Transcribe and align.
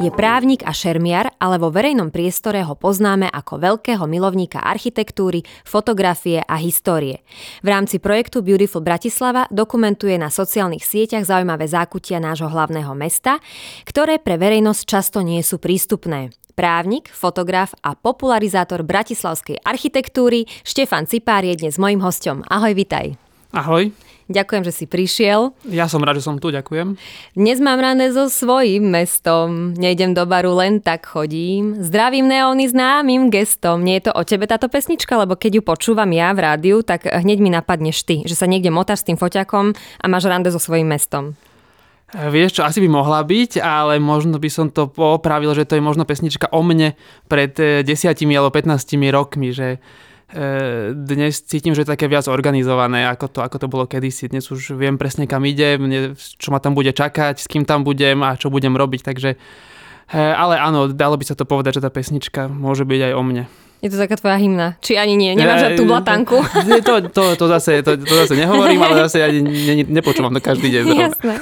Je 0.00 0.08
právnik 0.08 0.64
a 0.64 0.72
šermiar, 0.72 1.36
ale 1.36 1.60
vo 1.60 1.68
verejnom 1.68 2.08
priestore 2.08 2.64
ho 2.64 2.72
poznáme 2.72 3.28
ako 3.28 3.60
veľkého 3.60 4.08
milovníka 4.08 4.56
architektúry, 4.56 5.44
fotografie 5.60 6.40
a 6.40 6.56
histórie. 6.56 7.20
V 7.60 7.68
rámci 7.68 8.00
projektu 8.00 8.40
Beautiful 8.40 8.80
Bratislava 8.80 9.44
dokumentuje 9.52 10.16
na 10.16 10.32
sociálnych 10.32 10.88
sieťach 10.88 11.28
zaujímavé 11.28 11.68
zákutia 11.68 12.16
nášho 12.16 12.48
hlavného 12.48 12.96
mesta, 12.96 13.44
ktoré 13.84 14.16
pre 14.16 14.40
verejnosť 14.40 14.82
často 14.88 15.20
nie 15.20 15.44
sú 15.44 15.60
prístupné. 15.60 16.32
Právnik, 16.56 17.12
fotograf 17.12 17.76
a 17.84 17.92
popularizátor 17.92 18.80
bratislavskej 18.80 19.60
architektúry 19.60 20.48
Štefan 20.64 21.04
Cipár 21.12 21.44
je 21.44 21.60
dnes 21.60 21.76
mojim 21.76 22.00
hostom. 22.00 22.40
Ahoj, 22.48 22.72
vitaj. 22.72 23.20
Ahoj. 23.52 23.92
Ďakujem, 24.30 24.62
že 24.62 24.72
si 24.72 24.84
prišiel. 24.86 25.50
Ja 25.66 25.90
som 25.90 26.06
rád, 26.06 26.22
že 26.22 26.30
som 26.30 26.38
tu, 26.38 26.54
ďakujem. 26.54 26.94
Dnes 27.34 27.58
mám 27.58 27.82
rande 27.82 28.14
so 28.14 28.30
svojím 28.30 28.86
mestom. 28.86 29.74
Nejdem 29.74 30.14
do 30.14 30.22
baru, 30.22 30.54
len 30.54 30.78
tak 30.78 31.02
chodím. 31.10 31.82
Zdravím 31.82 32.30
neóny 32.30 32.70
známym 32.70 33.26
gestom. 33.34 33.82
Nie 33.82 33.98
je 33.98 34.06
to 34.06 34.12
o 34.14 34.22
tebe 34.22 34.46
táto 34.46 34.70
pesnička, 34.70 35.18
lebo 35.18 35.34
keď 35.34 35.58
ju 35.58 35.62
počúvam 35.66 36.06
ja 36.14 36.30
v 36.30 36.46
rádiu, 36.46 36.86
tak 36.86 37.10
hneď 37.10 37.42
mi 37.42 37.50
napadneš 37.50 38.06
ty, 38.06 38.22
že 38.22 38.38
sa 38.38 38.46
niekde 38.46 38.70
motáš 38.70 39.02
s 39.02 39.10
tým 39.10 39.18
foťakom 39.18 39.74
a 39.74 40.04
máš 40.06 40.30
rande 40.30 40.54
so 40.54 40.62
svojím 40.62 40.94
mestom. 40.94 41.34
Vieš 42.10 42.58
čo, 42.58 42.62
asi 42.62 42.82
by 42.82 42.90
mohla 42.90 43.22
byť, 43.26 43.58
ale 43.58 43.98
možno 43.98 44.38
by 44.38 44.50
som 44.50 44.66
to 44.70 44.90
popravil, 44.90 45.54
že 45.58 45.66
to 45.66 45.78
je 45.78 45.82
možno 45.82 46.06
pesnička 46.06 46.50
o 46.50 46.62
mne 46.62 46.98
pred 47.30 47.54
e, 47.58 47.86
desiatimi 47.86 48.34
alebo 48.34 48.50
15 48.50 48.98
rokmi, 49.14 49.54
že 49.54 49.78
dnes 50.94 51.42
cítim, 51.42 51.74
že 51.74 51.82
je 51.82 51.90
také 51.90 52.06
viac 52.06 52.30
organizované, 52.30 53.06
ako 53.10 53.26
to, 53.26 53.38
ako 53.42 53.56
to 53.58 53.66
bolo 53.66 53.84
kedysi. 53.90 54.30
Dnes 54.30 54.46
už 54.46 54.78
viem 54.78 54.94
presne, 54.94 55.26
kam 55.26 55.42
idem, 55.42 55.90
čo 56.14 56.54
ma 56.54 56.62
tam 56.62 56.78
bude 56.78 56.94
čakať, 56.94 57.42
s 57.42 57.50
kým 57.50 57.66
tam 57.66 57.82
budem 57.82 58.22
a 58.22 58.38
čo 58.38 58.46
budem 58.46 58.78
robiť, 58.78 59.02
takže 59.02 59.34
e, 59.34 60.18
ale 60.18 60.54
áno, 60.62 60.86
dalo 60.90 61.18
by 61.18 61.24
sa 61.26 61.34
to 61.34 61.42
povedať, 61.42 61.82
že 61.82 61.84
tá 61.86 61.90
pesnička 61.90 62.46
môže 62.46 62.86
byť 62.86 63.00
aj 63.10 63.12
o 63.18 63.22
mne. 63.26 63.44
Je 63.80 63.88
to 63.88 63.96
taká 63.96 64.20
tvoja 64.20 64.36
hymna. 64.36 64.76
Či 64.84 65.00
ani 65.00 65.16
nie? 65.16 65.32
Nemáš 65.32 65.80
tú 65.80 65.88
blatanku? 65.88 66.36
To, 66.80 67.02
to, 67.06 67.36
to, 67.36 67.44
zase, 67.46 67.84
to, 67.84 67.96
to 67.96 68.14
zase 68.24 68.34
nehovorím, 68.34 68.80
ale 68.82 69.04
zase 69.06 69.20
ani 69.20 69.44
ne, 69.44 69.84
nepočúvam 69.84 70.32
to 70.32 70.40
každý 70.40 70.72
deň. 70.72 70.84
Jasné. 70.96 71.34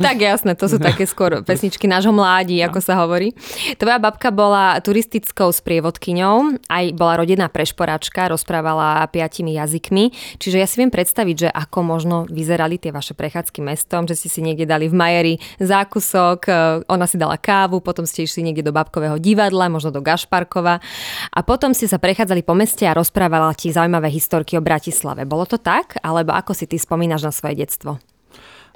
Tak 0.00 0.16
jasné, 0.16 0.52
to 0.56 0.66
sú 0.66 0.80
také 0.80 1.04
skôr 1.04 1.44
pesničky 1.44 1.84
nášho 1.84 2.10
mládí, 2.10 2.56
ako 2.64 2.80
sa 2.80 2.98
hovorí. 3.04 3.36
Tvoja 3.76 4.00
babka 4.00 4.32
bola 4.32 4.80
turistickou 4.80 5.52
sprievodkyňou, 5.52 6.66
aj 6.66 6.84
bola 6.96 7.20
rodinná 7.20 7.46
prešporáčka, 7.52 8.32
rozprávala 8.32 9.06
piatimi 9.12 9.54
jazykmi, 9.60 10.38
čiže 10.40 10.56
ja 10.56 10.66
si 10.66 10.80
viem 10.80 10.90
predstaviť, 10.90 11.36
že 11.36 11.48
ako 11.52 11.78
možno 11.84 12.16
vyzerali 12.26 12.80
tie 12.80 12.90
vaše 12.90 13.12
prechádzky 13.12 13.60
mestom, 13.62 14.08
že 14.08 14.16
ste 14.18 14.28
si 14.32 14.40
niekde 14.40 14.64
dali 14.64 14.88
v 14.88 14.94
Majeri 14.96 15.34
zákusok, 15.62 16.38
e, 16.48 16.52
ona 16.88 17.06
si 17.06 17.20
dala 17.20 17.36
kávu, 17.36 17.84
potom 17.84 18.08
ste 18.08 18.24
išli 18.24 18.42
niekde 18.42 18.66
do 18.66 18.72
babkového 18.74 19.20
divadla, 19.20 19.70
možno 19.70 19.92
do 19.94 20.02
Gašparkova 20.02 20.80
a 21.30 21.40
potom 21.44 21.76
ste 21.78 21.86
sa 21.86 22.02
prechádzali 22.02 22.42
po 22.42 22.58
meste 22.58 22.82
a 22.82 22.92
rozprávala 22.98 23.54
ti 23.54 23.70
zaujímavé 23.70 24.10
historky 24.10 24.58
o 24.58 24.62
Bratislave. 24.62 25.22
Bolo 25.22 25.46
to 25.46 25.62
tak? 25.62 25.94
Alebo 26.02 26.34
ako 26.34 26.50
si 26.50 26.66
ty 26.66 26.74
spomínaš 26.74 27.22
na 27.22 27.30
svoje 27.30 27.62
detstvo? 27.62 28.02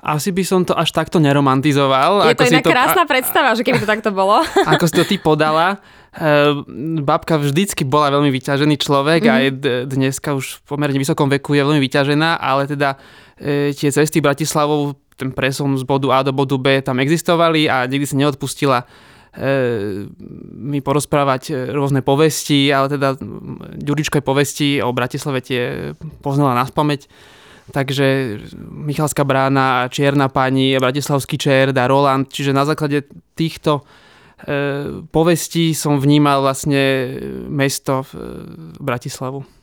Asi 0.03 0.35
by 0.35 0.43
som 0.43 0.67
to 0.67 0.75
až 0.75 0.91
takto 0.95 1.23
neromantizoval. 1.23 2.27
Je 2.31 2.35
to 2.35 2.51
iná 2.51 2.63
krásna 2.63 3.07
predstava, 3.07 3.55
že 3.55 3.63
keby 3.63 3.83
to 3.83 3.87
takto 3.87 4.11
bolo. 4.11 4.43
Ako 4.75 4.91
si 4.91 4.99
to 4.99 5.07
ty 5.07 5.15
podala. 5.15 5.79
Eh, 6.11 6.59
babka 7.07 7.39
vždycky 7.39 7.87
bola 7.87 8.11
veľmi 8.11 8.31
vyťažený 8.35 8.83
človek 8.83 9.23
mm-hmm. 9.23 9.39
a 9.39 9.45
je 9.47 9.51
dneska 9.87 10.35
už 10.35 10.59
v 10.59 10.75
pomerne 10.75 10.99
vysokom 10.99 11.31
veku 11.31 11.55
je 11.55 11.63
veľmi 11.63 11.79
vyťažená, 11.79 12.43
ale 12.43 12.67
teda 12.67 12.99
e, 13.39 13.73
tie 13.73 13.95
cesty 13.95 14.19
Bratislavou, 14.19 14.99
ten 15.15 15.31
presun 15.31 15.79
z 15.79 15.87
bodu 15.87 16.11
A 16.13 16.27
do 16.27 16.35
bodu 16.35 16.59
B 16.59 16.83
tam 16.83 16.99
existovali 16.99 17.71
a 17.71 17.87
nikdy 17.87 18.05
si 18.05 18.19
neodpustila 18.19 18.85
mi 20.61 20.85
porozprávať 20.85 21.43
e, 21.49 21.53
rôzne 21.73 22.05
povesti, 22.05 22.69
ale 22.69 22.93
teda 22.93 23.17
Ďuričkové 23.81 24.21
povesti 24.21 24.85
o 24.85 24.93
Bratislave 24.93 25.41
tie 25.41 25.97
poznala 26.21 26.53
na 26.53 26.69
spameť. 26.69 27.09
Takže 27.73 28.07
Michalská 28.69 29.25
brána, 29.25 29.89
Čierna 29.89 30.29
pani, 30.29 30.77
Bratislavský 30.77 31.41
čert 31.41 31.73
a 31.81 31.89
Roland, 31.89 32.29
čiže 32.29 32.53
na 32.53 32.69
základe 32.69 33.09
týchto 33.33 33.81
e, 33.81 33.83
povestí 35.09 35.73
som 35.73 35.97
vnímal 35.97 36.45
vlastne 36.45 37.17
mesto 37.49 38.05
v 38.05 38.13
Bratislavu. 38.85 39.62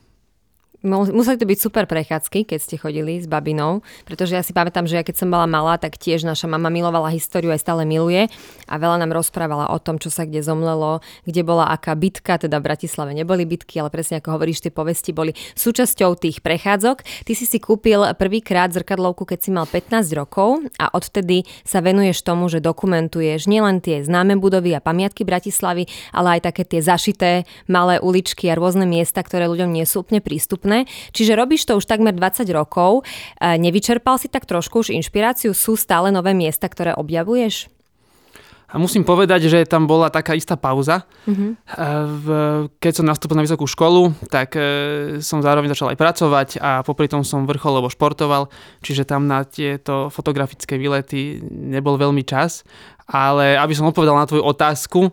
Museli 0.80 1.36
to 1.36 1.44
byť 1.44 1.58
super 1.60 1.84
prechádzky, 1.84 2.48
keď 2.48 2.58
ste 2.64 2.80
chodili 2.80 3.20
s 3.20 3.28
babinou, 3.28 3.84
pretože 4.08 4.32
ja 4.32 4.40
si 4.40 4.56
pamätám, 4.56 4.88
že 4.88 4.96
ja 4.96 5.04
keď 5.04 5.20
som 5.20 5.28
bola 5.28 5.44
malá, 5.44 5.76
tak 5.76 6.00
tiež 6.00 6.24
naša 6.24 6.48
mama 6.48 6.72
milovala 6.72 7.12
históriu, 7.12 7.52
aj 7.52 7.60
stále 7.60 7.84
miluje 7.84 8.32
a 8.64 8.74
veľa 8.80 9.04
nám 9.04 9.12
rozprávala 9.12 9.68
o 9.68 9.76
tom, 9.76 10.00
čo 10.00 10.08
sa 10.08 10.24
kde 10.24 10.40
zomlelo, 10.40 11.04
kde 11.28 11.44
bola 11.44 11.68
aká 11.68 11.92
bitka, 11.92 12.40
teda 12.40 12.64
v 12.64 12.72
Bratislave 12.72 13.12
neboli 13.12 13.44
bitky, 13.44 13.76
ale 13.76 13.92
presne 13.92 14.24
ako 14.24 14.40
hovoríš, 14.40 14.64
tie 14.64 14.72
povesti 14.72 15.12
boli 15.12 15.36
súčasťou 15.52 16.16
tých 16.16 16.40
prechádzok. 16.40 17.28
Ty 17.28 17.32
si 17.36 17.44
si 17.44 17.60
kúpil 17.60 18.00
prvýkrát 18.16 18.72
zrkadlovku, 18.72 19.28
keď 19.28 19.38
si 19.44 19.50
mal 19.52 19.68
15 19.68 20.16
rokov 20.16 20.64
a 20.80 20.88
odvtedy 20.96 21.44
sa 21.60 21.84
venuješ 21.84 22.24
tomu, 22.24 22.48
že 22.48 22.64
dokumentuješ 22.64 23.52
nielen 23.52 23.84
tie 23.84 24.00
známe 24.00 24.40
budovy 24.40 24.72
a 24.72 24.80
pamiatky 24.80 25.28
Bratislavy, 25.28 25.84
ale 26.16 26.40
aj 26.40 26.48
také 26.48 26.64
tie 26.64 26.80
zašité 26.80 27.44
malé 27.68 28.00
uličky 28.00 28.48
a 28.48 28.56
rôzne 28.56 28.88
miesta, 28.88 29.20
ktoré 29.20 29.44
ľuďom 29.44 29.68
nie 29.68 29.84
sú 29.84 30.00
úplne 30.08 30.24
prístupné 30.24 30.69
dostupné. 30.70 30.86
Čiže 31.12 31.32
robíš 31.34 31.66
to 31.66 31.76
už 31.76 31.84
takmer 31.86 32.14
20 32.14 32.46
rokov. 32.54 33.02
E, 33.02 33.58
nevyčerpal 33.58 34.18
si 34.18 34.30
tak 34.30 34.46
trošku 34.46 34.86
už 34.86 34.94
inšpiráciu? 34.94 35.50
Sú 35.52 35.74
stále 35.74 36.14
nové 36.14 36.32
miesta, 36.32 36.70
ktoré 36.70 36.94
objavuješ? 36.94 37.68
A 38.70 38.78
musím 38.78 39.02
povedať, 39.02 39.50
že 39.50 39.66
tam 39.66 39.90
bola 39.90 40.14
taká 40.14 40.38
istá 40.38 40.54
pauza. 40.54 41.02
Mm-hmm. 41.26 41.50
Keď 42.78 42.92
som 42.94 43.02
nastúpil 43.02 43.34
na 43.34 43.42
vysokú 43.42 43.66
školu, 43.66 44.14
tak 44.30 44.54
e, 44.54 45.18
som 45.18 45.42
zároveň 45.42 45.74
začal 45.74 45.90
aj 45.90 45.98
pracovať 45.98 46.48
a 46.62 46.86
popri 46.86 47.10
tom 47.10 47.26
som 47.26 47.50
vrcholovo 47.50 47.90
športoval, 47.90 48.46
čiže 48.78 49.10
tam 49.10 49.26
na 49.26 49.42
tieto 49.42 50.06
fotografické 50.14 50.78
výlety 50.78 51.42
nebol 51.50 51.98
veľmi 51.98 52.22
čas. 52.22 52.62
Ale 53.10 53.58
aby 53.58 53.74
som 53.74 53.90
odpovedal 53.90 54.14
na 54.14 54.30
tvoju 54.30 54.46
otázku, 54.46 55.10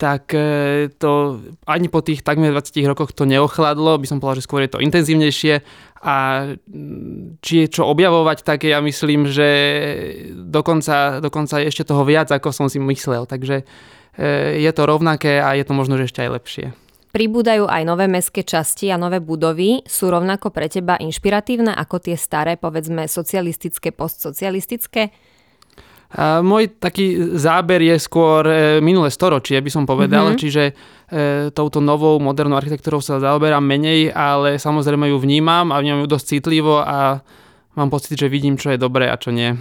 tak 0.00 0.32
e, 0.32 0.88
to 0.96 1.44
ani 1.68 1.92
po 1.92 2.00
tých 2.00 2.24
takmer 2.24 2.56
20 2.56 2.72
rokoch 2.88 3.12
to 3.12 3.28
neochladlo, 3.28 4.00
by 4.00 4.06
som 4.08 4.16
povedal, 4.16 4.40
že 4.40 4.48
skôr 4.48 4.64
je 4.64 4.72
to 4.72 4.80
intenzívnejšie 4.80 5.60
a 6.00 6.16
mm, 6.56 7.44
či 7.44 7.68
je 7.68 7.76
čo 7.76 7.84
objavovať, 7.84 8.40
tak 8.40 8.64
ja 8.64 8.80
myslím, 8.80 9.28
že 9.28 9.48
dokonca, 10.32 11.20
dokonca 11.20 11.60
ešte 11.60 11.84
toho 11.84 12.08
viac, 12.08 12.32
ako 12.32 12.48
som 12.48 12.72
si 12.72 12.80
myslel, 12.80 13.28
takže 13.28 13.68
e, 14.16 14.24
je 14.64 14.70
to 14.72 14.88
rovnaké 14.88 15.44
a 15.44 15.52
je 15.52 15.68
to 15.68 15.76
možno 15.76 16.00
že 16.00 16.08
ešte 16.08 16.24
aj 16.24 16.32
lepšie. 16.40 16.66
Pribúdajú 17.12 17.68
aj 17.68 17.82
nové 17.84 18.08
mestské 18.08 18.46
časti 18.46 18.88
a 18.88 18.96
nové 18.96 19.18
budovy. 19.20 19.82
Sú 19.84 20.08
rovnako 20.14 20.54
pre 20.54 20.70
teba 20.70 20.94
inšpiratívne 20.96 21.74
ako 21.74 22.06
tie 22.08 22.14
staré, 22.14 22.54
povedzme 22.54 23.10
socialistické, 23.10 23.90
postsocialistické? 23.90 25.10
A 26.10 26.42
môj 26.42 26.74
taký 26.74 27.38
záber 27.38 27.86
je 27.86 27.94
skôr 28.02 28.42
e, 28.42 28.82
minulé 28.82 29.14
storočie, 29.14 29.62
by 29.62 29.70
som 29.70 29.86
povedal, 29.86 30.34
mm-hmm. 30.34 30.40
čiže 30.42 30.64
e, 30.66 30.72
touto 31.54 31.78
novou 31.78 32.18
modernou 32.18 32.58
architektúrou 32.58 32.98
sa 32.98 33.22
zaoberám 33.22 33.62
menej, 33.62 34.10
ale 34.10 34.58
samozrejme 34.58 35.06
ju 35.06 35.22
vnímam 35.22 35.70
a 35.70 35.78
vnímam 35.78 36.02
ju 36.02 36.10
dosť 36.10 36.26
citlivo 36.34 36.82
a 36.82 37.22
mám 37.78 37.94
pocit, 37.94 38.18
že 38.18 38.26
vidím, 38.26 38.58
čo 38.58 38.74
je 38.74 38.82
dobré 38.82 39.06
a 39.06 39.14
čo 39.14 39.30
nie. 39.30 39.54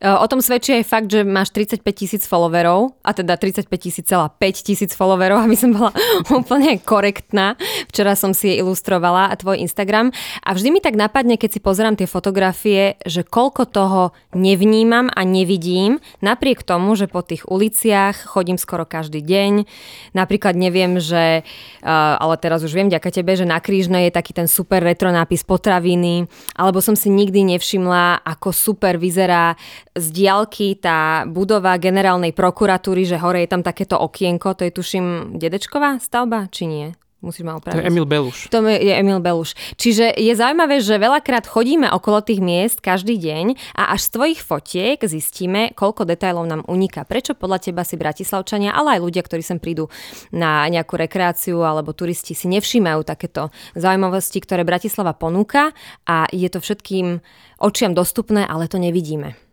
O 0.00 0.24
tom 0.32 0.40
svedčí 0.40 0.72
aj 0.80 0.88
fakt, 0.88 1.12
že 1.12 1.28
máš 1.28 1.52
35 1.52 1.84
tisíc 1.92 2.24
followerov, 2.24 2.96
a 3.04 3.12
teda 3.12 3.36
35 3.36 3.68
tisíc 3.76 4.08
celá 4.08 4.32
5 4.32 4.64
tisíc 4.64 4.96
followerov, 4.96 5.42
aby 5.44 5.52
som 5.52 5.76
bola 5.76 5.92
úplne 6.40 6.80
korektná. 6.80 7.60
Včera 7.92 8.16
som 8.16 8.32
si 8.32 8.56
ilustrovala 8.56 9.28
tvoj 9.36 9.60
Instagram 9.60 10.08
a 10.40 10.56
vždy 10.56 10.68
mi 10.72 10.80
tak 10.80 10.96
napadne, 10.96 11.36
keď 11.36 11.50
si 11.52 11.60
pozerám 11.60 12.00
tie 12.00 12.08
fotografie, 12.08 12.96
že 13.04 13.28
koľko 13.28 13.68
toho 13.68 14.02
nevnímam 14.32 15.12
a 15.12 15.20
nevidím, 15.20 16.00
napriek 16.24 16.64
tomu, 16.64 16.96
že 16.96 17.04
po 17.04 17.20
tých 17.20 17.44
uliciach 17.44 18.24
chodím 18.24 18.56
skoro 18.56 18.88
každý 18.88 19.20
deň. 19.20 19.68
Napríklad 20.16 20.56
neviem, 20.56 20.96
že, 20.96 21.44
ale 21.84 22.34
teraz 22.40 22.64
už 22.64 22.72
viem 22.72 22.88
ďaká 22.88 23.12
tebe, 23.12 23.36
že 23.36 23.44
na 23.44 23.60
Krížnej 23.60 24.08
je 24.08 24.16
taký 24.16 24.32
ten 24.32 24.48
super 24.48 24.80
retro 24.80 25.12
nápis 25.12 25.44
potraviny, 25.44 26.24
alebo 26.56 26.80
som 26.80 26.96
si 26.96 27.12
nikdy 27.12 27.44
nevšimla, 27.52 28.24
ako 28.24 28.48
super 28.48 28.96
vyzerá 28.96 29.60
z 29.96 30.06
diálky 30.14 30.78
tá 30.78 31.26
budova 31.26 31.74
generálnej 31.76 32.30
prokuratúry, 32.30 33.02
že 33.02 33.18
hore 33.18 33.42
je 33.42 33.50
tam 33.50 33.62
takéto 33.66 33.98
okienko, 33.98 34.54
to 34.54 34.62
je 34.66 34.72
tuším 34.74 35.36
dedečková 35.36 35.98
stavba, 35.98 36.46
či 36.50 36.64
nie? 36.70 36.86
Musíš 37.20 37.44
ma 37.44 37.52
To 37.52 37.60
opraviť. 37.60 37.84
je 37.84 37.88
Emil 37.92 38.06
Beluš. 38.08 38.48
To 38.48 38.64
je 38.64 38.94
Emil 38.96 39.20
Beluš. 39.20 39.52
Čiže 39.76 40.16
je 40.16 40.32
zaujímavé, 40.32 40.80
že 40.80 40.96
veľakrát 40.96 41.44
chodíme 41.44 41.84
okolo 41.92 42.24
tých 42.24 42.40
miest 42.40 42.80
každý 42.80 43.20
deň 43.20 43.76
a 43.76 43.92
až 43.92 44.08
z 44.08 44.10
tvojich 44.16 44.40
fotiek 44.40 44.96
zistíme, 45.04 45.76
koľko 45.76 46.08
detailov 46.08 46.48
nám 46.48 46.64
uniká. 46.64 47.04
Prečo 47.04 47.36
podľa 47.36 47.60
teba 47.60 47.84
si 47.84 48.00
Bratislavčania, 48.00 48.72
ale 48.72 48.96
aj 48.96 49.04
ľudia, 49.04 49.20
ktorí 49.20 49.44
sem 49.44 49.60
prídu 49.60 49.92
na 50.32 50.64
nejakú 50.72 50.96
rekreáciu 50.96 51.60
alebo 51.60 51.92
turisti 51.92 52.32
si 52.32 52.48
nevšímajú 52.48 53.04
takéto 53.04 53.52
zaujímavosti, 53.76 54.40
ktoré 54.40 54.64
Bratislava 54.64 55.12
ponúka 55.12 55.76
a 56.08 56.24
je 56.32 56.48
to 56.48 56.56
všetkým 56.64 57.20
očiam 57.60 57.92
dostupné, 57.92 58.48
ale 58.48 58.64
to 58.64 58.80
nevidíme. 58.80 59.49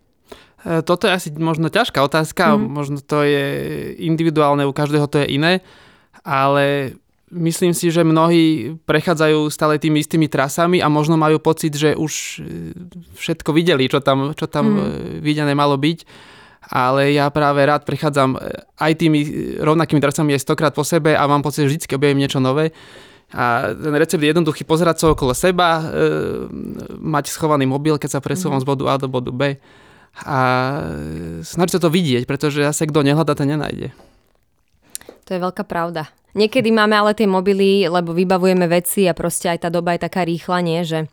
E, 0.68 0.84
Toto 0.84 1.08
je 1.08 1.16
asi 1.16 1.30
možno 1.32 1.72
ťažká 1.72 2.04
otázka, 2.04 2.60
mm. 2.60 2.68
možno 2.68 2.98
to 3.00 3.24
je 3.24 3.48
individuálne, 4.04 4.68
u 4.68 4.76
každého 4.76 5.08
to 5.08 5.24
je 5.24 5.32
iné, 5.40 5.64
ale 6.28 6.98
myslím 7.32 7.72
si, 7.72 7.88
že 7.88 8.04
mnohí 8.04 8.76
prechádzajú 8.84 9.48
stále 9.48 9.80
tými 9.80 10.04
istými 10.04 10.28
trasami 10.28 10.84
a 10.84 10.92
možno 10.92 11.16
majú 11.16 11.40
pocit, 11.40 11.72
že 11.72 11.96
už 11.96 12.14
e, 12.14 12.76
všetko 13.16 13.56
videli, 13.56 13.88
čo 13.88 14.04
tam, 14.04 14.36
čo 14.36 14.52
tam 14.52 14.76
mm. 14.76 15.24
videné 15.24 15.56
malo 15.56 15.80
byť. 15.80 16.04
Ale 16.68 17.16
ja 17.16 17.32
práve 17.32 17.64
rád 17.64 17.88
prechádzam 17.88 18.36
aj 18.76 18.92
tými 19.00 19.24
rovnakými 19.56 20.04
trasami 20.04 20.36
aj 20.36 20.44
stokrát 20.44 20.76
po 20.76 20.84
sebe 20.84 21.16
a 21.16 21.24
mám 21.24 21.40
pocit, 21.40 21.64
že 21.64 21.80
vždy 21.80 21.96
objavím 21.96 22.20
niečo 22.20 22.44
nové. 22.44 22.76
A 23.32 23.72
ten 23.72 23.96
recept 23.96 24.20
je 24.20 24.36
jednoduchý, 24.36 24.68
pozerať 24.68 25.00
sa 25.00 25.06
okolo 25.16 25.32
seba, 25.32 25.80
e, 25.80 25.84
mať 27.00 27.32
schovaný 27.32 27.64
mobil, 27.64 27.96
keď 27.96 28.20
sa 28.20 28.24
presúvam 28.24 28.60
mm. 28.60 28.64
z 28.64 28.68
bodu 28.68 28.84
A 28.92 29.00
do 29.00 29.08
bodu 29.08 29.32
B 29.32 29.56
a 30.26 30.38
snažiť 31.46 31.74
sa 31.78 31.84
to 31.84 31.94
vidieť, 31.94 32.26
pretože 32.26 32.66
asi 32.66 32.90
kto 32.90 33.06
nehľadá, 33.06 33.38
ten 33.38 33.54
nenájde. 33.54 33.94
To 35.28 35.30
je 35.36 35.44
veľká 35.44 35.68
pravda. 35.68 36.08
Niekedy 36.38 36.70
máme 36.70 36.94
ale 36.94 37.18
tie 37.18 37.26
mobily, 37.26 37.90
lebo 37.90 38.14
vybavujeme 38.14 38.70
veci 38.70 39.10
a 39.10 39.18
proste 39.18 39.50
aj 39.50 39.66
tá 39.66 39.70
doba 39.74 39.98
je 39.98 40.06
taká 40.06 40.22
rýchla, 40.24 40.62
nie? 40.62 40.86
Že 40.86 41.10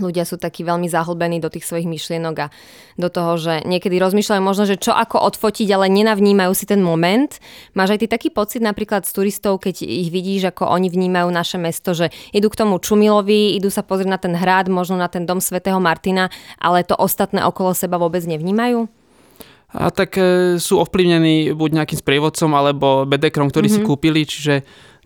ľudia 0.00 0.24
sú 0.24 0.40
takí 0.40 0.64
veľmi 0.64 0.86
zahlbení 0.90 1.38
do 1.38 1.50
tých 1.52 1.66
svojich 1.66 1.86
myšlienok 1.86 2.36
a 2.38 2.50
do 2.98 3.08
toho, 3.10 3.38
že 3.38 3.54
niekedy 3.66 3.98
rozmýšľajú 3.98 4.42
možno, 4.42 4.64
že 4.66 4.80
čo 4.80 4.94
ako 4.94 5.22
odfotiť, 5.22 5.68
ale 5.70 5.92
nenavnímajú 5.92 6.52
si 6.54 6.64
ten 6.66 6.82
moment. 6.82 7.30
Máš 7.76 7.94
aj 7.94 8.00
ty 8.02 8.06
taký 8.10 8.28
pocit 8.32 8.62
napríklad 8.62 9.04
z 9.06 9.12
turistov, 9.14 9.62
keď 9.62 9.84
ich 9.84 10.10
vidíš, 10.10 10.50
ako 10.54 10.66
oni 10.70 10.90
vnímajú 10.90 11.28
naše 11.30 11.60
mesto, 11.60 11.94
že 11.94 12.10
idú 12.32 12.50
k 12.50 12.58
tomu 12.64 12.80
Čumilovi, 12.82 13.54
idú 13.58 13.68
sa 13.68 13.86
pozrieť 13.86 14.10
na 14.10 14.18
ten 14.18 14.34
hrad, 14.34 14.70
možno 14.72 14.98
na 14.98 15.06
ten 15.06 15.26
dom 15.28 15.38
svätého 15.38 15.78
Martina, 15.78 16.32
ale 16.56 16.82
to 16.86 16.96
ostatné 16.96 17.44
okolo 17.44 17.76
seba 17.76 18.00
vôbec 18.00 18.24
nevnímajú? 18.24 18.88
A 19.68 19.92
tak 19.92 20.16
e, 20.16 20.56
sú 20.56 20.80
ovplyvnení 20.80 21.52
buď 21.52 21.70
nejakým 21.76 22.00
sprievodcom 22.00 22.56
alebo 22.56 23.04
bedekrom, 23.04 23.52
ktorý 23.52 23.68
mm-hmm. 23.68 23.84
si 23.84 23.88
kúpili, 23.88 24.24
čiže 24.24 24.54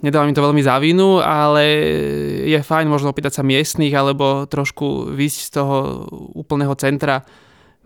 nedávam 0.03 0.29
im 0.29 0.37
to 0.37 0.45
veľmi 0.45 0.63
závínu, 0.63 1.23
ale 1.23 1.65
je 2.47 2.59
fajn 2.59 2.91
možno 2.91 3.15
opýtať 3.15 3.41
sa 3.41 3.43
miestnych 3.47 3.95
alebo 3.95 4.45
trošku 4.51 5.15
výjsť 5.15 5.41
z 5.47 5.51
toho 5.55 5.77
úplného 6.35 6.75
centra 6.75 7.23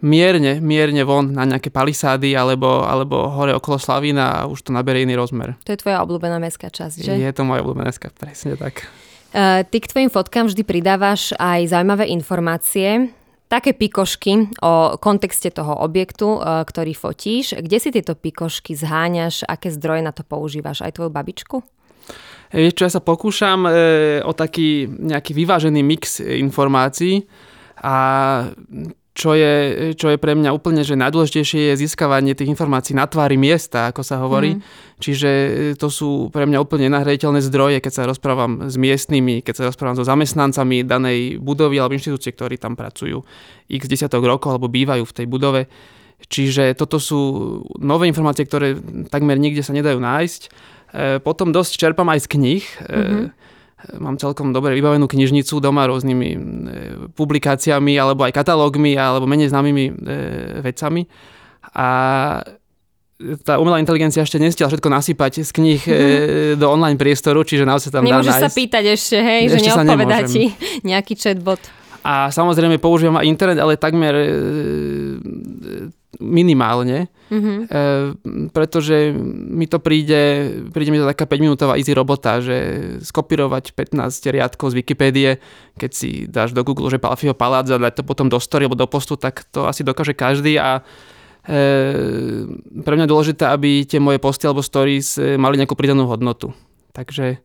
mierne, 0.00 0.60
mierne 0.60 1.04
von 1.04 1.32
na 1.32 1.44
nejaké 1.44 1.72
palisády 1.72 2.36
alebo, 2.36 2.84
alebo 2.84 3.28
hore 3.32 3.56
okolo 3.56 3.76
Slavína 3.80 4.44
a 4.44 4.48
už 4.48 4.68
to 4.68 4.70
naberie 4.72 5.04
iný 5.04 5.16
rozmer. 5.16 5.56
To 5.64 5.72
je 5.72 5.80
tvoja 5.80 6.02
obľúbená 6.04 6.36
mestská 6.40 6.68
časť, 6.68 6.96
že? 7.00 7.12
Je 7.16 7.32
to 7.32 7.44
moja 7.44 7.64
obľúbená 7.64 7.88
mestská, 7.88 8.12
presne 8.12 8.56
tak. 8.56 8.88
Uh, 9.36 9.64
ty 9.68 9.84
k 9.84 9.90
tvojim 9.90 10.10
fotkám 10.12 10.48
vždy 10.48 10.62
pridávaš 10.64 11.36
aj 11.36 11.68
zaujímavé 11.72 12.08
informácie 12.08 13.12
také 13.46 13.72
pikošky 13.72 14.58
o 14.62 14.98
kontexte 14.98 15.54
toho 15.54 15.78
objektu, 15.78 16.38
e, 16.38 16.66
ktorý 16.66 16.92
fotíš. 16.98 17.54
Kde 17.54 17.78
si 17.78 17.94
tieto 17.94 18.18
pikošky 18.18 18.74
zháňaš? 18.74 19.46
Aké 19.46 19.70
zdroje 19.70 20.02
na 20.02 20.10
to 20.10 20.26
používaš? 20.26 20.82
Aj 20.82 20.90
tvoju 20.90 21.14
babičku? 21.14 21.62
Vieš 22.54 22.74
čo, 22.78 22.86
ja 22.86 22.92
sa 22.92 23.02
pokúšam 23.02 23.66
e, 23.66 23.70
o 24.22 24.32
taký 24.32 24.86
nejaký 24.86 25.34
vyvážený 25.34 25.82
mix 25.82 26.22
informácií 26.22 27.26
a 27.82 27.96
čo 29.16 29.32
je, 29.32 29.52
čo 29.96 30.12
je 30.12 30.20
pre 30.20 30.36
mňa 30.36 30.52
úplne 30.52 30.84
že 30.84 30.92
najdôležitejšie 30.92 31.72
je 31.72 31.80
získavanie 31.80 32.36
tých 32.36 32.52
informácií 32.52 32.92
na 32.92 33.08
tvári 33.08 33.40
miesta, 33.40 33.88
ako 33.88 34.04
sa 34.04 34.20
hovorí. 34.20 34.60
Mm. 34.60 34.62
Čiže 35.00 35.30
to 35.80 35.88
sú 35.88 36.28
pre 36.28 36.44
mňa 36.44 36.60
úplne 36.60 36.92
nahraditeľné 36.92 37.40
zdroje, 37.40 37.80
keď 37.80 37.92
sa 37.96 38.02
rozprávam 38.04 38.68
s 38.68 38.76
miestnymi, 38.76 39.40
keď 39.40 39.54
sa 39.56 39.64
rozprávam 39.72 39.96
so 39.96 40.04
zamestnancami 40.04 40.84
danej 40.84 41.40
budovy 41.40 41.80
alebo 41.80 41.96
inštitúcie, 41.96 42.36
ktorí 42.36 42.60
tam 42.60 42.76
pracujú 42.76 43.24
x 43.72 43.88
desiatok 43.88 44.20
rokov 44.20 44.52
alebo 44.52 44.68
bývajú 44.68 45.08
v 45.08 45.16
tej 45.16 45.26
budove. 45.26 45.64
Čiže 46.28 46.76
toto 46.76 47.00
sú 47.00 47.20
nové 47.80 48.12
informácie, 48.12 48.44
ktoré 48.44 48.76
takmer 49.08 49.40
nikde 49.40 49.64
sa 49.64 49.72
nedajú 49.72 49.96
nájsť. 49.96 50.42
E, 50.92 51.18
potom 51.22 51.50
dosť 51.50 51.72
čerpám 51.78 52.08
aj 52.12 52.20
z 52.24 52.28
knih. 52.30 52.64
Mm-hmm 52.86 53.28
mám 53.86 54.18
celkom 54.18 54.50
dobre 54.50 54.74
vybavenú 54.74 55.06
knižnicu 55.06 55.62
doma 55.62 55.86
rôznymi 55.86 56.28
e, 56.32 56.38
publikáciami 57.14 57.94
alebo 57.94 58.26
aj 58.26 58.34
katalógmi 58.34 58.98
alebo 58.98 59.30
menej 59.30 59.52
známymi 59.52 59.94
vecami. 60.64 61.06
A 61.76 61.86
tá 63.46 63.62
umelá 63.62 63.78
inteligencia 63.78 64.26
ešte 64.26 64.42
nestiala 64.42 64.74
všetko 64.74 64.90
nasypať 64.90 65.46
z 65.46 65.50
knih 65.54 65.80
mm-hmm. 65.86 66.58
do 66.58 66.66
online 66.66 66.98
priestoru, 66.98 67.46
čiže 67.46 67.62
naozaj 67.62 67.94
tam 67.94 68.02
Nemôžeš 68.02 68.26
dá 68.26 68.32
nájsť. 68.32 68.46
sa 68.48 68.50
pýtať 68.50 68.84
ešte, 68.90 69.16
hej, 69.22 69.42
ešte 69.46 69.54
že 69.54 69.64
neodpovedá 69.70 70.18
ti 70.26 70.42
nejaký 70.82 71.14
chatbot. 71.14 71.62
A 72.02 72.32
samozrejme 72.34 72.78
používam 72.82 73.18
aj 73.18 73.26
internet, 73.28 73.58
ale 73.58 73.78
takmer 73.78 74.14
minimálne, 76.20 77.12
mm-hmm. 77.28 77.58
e, 77.68 77.84
pretože 78.50 79.12
mi 79.52 79.68
to 79.68 79.78
príde, 79.78 80.52
príde 80.72 80.90
mi 80.90 81.00
to 81.00 81.08
taká 81.08 81.28
5-minútová 81.28 81.76
easy 81.76 81.92
robota, 81.92 82.40
že 82.40 82.56
skopírovať 83.04 83.76
15 83.76 84.34
riadkov 84.34 84.72
z 84.72 84.78
Wikipédie, 84.80 85.30
keď 85.76 85.90
si 85.92 86.10
dáš 86.26 86.56
do 86.56 86.64
Google, 86.64 86.88
že 86.88 87.02
Palfio 87.02 87.36
palác 87.36 87.68
a 87.68 87.80
dať 87.80 88.00
to 88.00 88.08
potom 88.08 88.32
do 88.32 88.40
story 88.40 88.66
alebo 88.66 88.78
do 88.78 88.88
postu, 88.88 89.20
tak 89.20 89.44
to 89.52 89.68
asi 89.68 89.84
dokáže 89.84 90.16
každý 90.16 90.56
a 90.56 90.80
e, 91.44 91.60
pre 92.80 92.94
mňa 92.96 93.04
je 93.04 93.12
dôležité, 93.12 93.44
aby 93.48 93.84
tie 93.84 94.00
moje 94.00 94.16
posty 94.16 94.48
alebo 94.48 94.64
stories 94.64 95.20
e, 95.20 95.36
mali 95.36 95.60
nejakú 95.60 95.76
pridanú 95.76 96.08
hodnotu. 96.08 96.56
Takže 96.96 97.44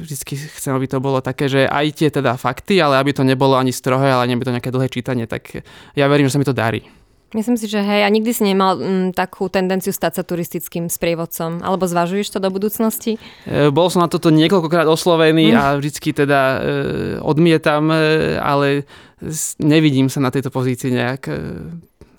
vždycky 0.00 0.32
chcem, 0.32 0.72
aby 0.72 0.88
to 0.88 0.96
bolo 0.96 1.20
také, 1.20 1.44
že 1.44 1.68
aj 1.68 1.86
tie 1.92 2.08
teda 2.08 2.40
fakty, 2.40 2.80
ale 2.80 2.96
aby 2.96 3.12
to 3.12 3.20
nebolo 3.20 3.52
ani 3.52 3.68
strohé, 3.68 4.08
ale 4.08 4.32
aby 4.32 4.48
to 4.48 4.54
nejaké 4.56 4.72
dlhé 4.72 4.88
čítanie, 4.88 5.28
tak 5.28 5.60
ja 5.92 6.08
verím, 6.08 6.24
že 6.24 6.32
sa 6.32 6.40
mi 6.40 6.48
to 6.48 6.56
darí. 6.56 6.88
Myslím 7.34 7.58
si, 7.58 7.66
že 7.66 7.82
hej, 7.82 8.06
a 8.06 8.08
nikdy 8.08 8.30
si 8.30 8.46
nemal 8.46 8.78
m, 8.78 9.10
takú 9.10 9.50
tendenciu 9.50 9.90
stať 9.90 10.18
sa 10.18 10.22
turistickým 10.22 10.86
sprievodcom, 10.86 11.58
alebo 11.58 11.82
zvažuješ 11.82 12.30
to 12.30 12.38
do 12.38 12.54
budúcnosti? 12.54 13.18
E, 13.42 13.74
bol 13.74 13.90
som 13.90 14.06
na 14.06 14.06
toto 14.06 14.30
niekoľkokrát 14.30 14.86
oslovený 14.86 15.50
mm. 15.50 15.58
a 15.58 15.64
vždycky 15.74 16.14
teda 16.14 16.40
e, 16.40 16.58
odmietam, 17.18 17.90
e, 17.90 18.38
ale 18.38 18.86
nevidím 19.58 20.06
sa 20.06 20.22
na 20.22 20.30
tejto 20.30 20.54
pozícii 20.54 20.94
nejak 20.94 21.22
e, 21.26 21.34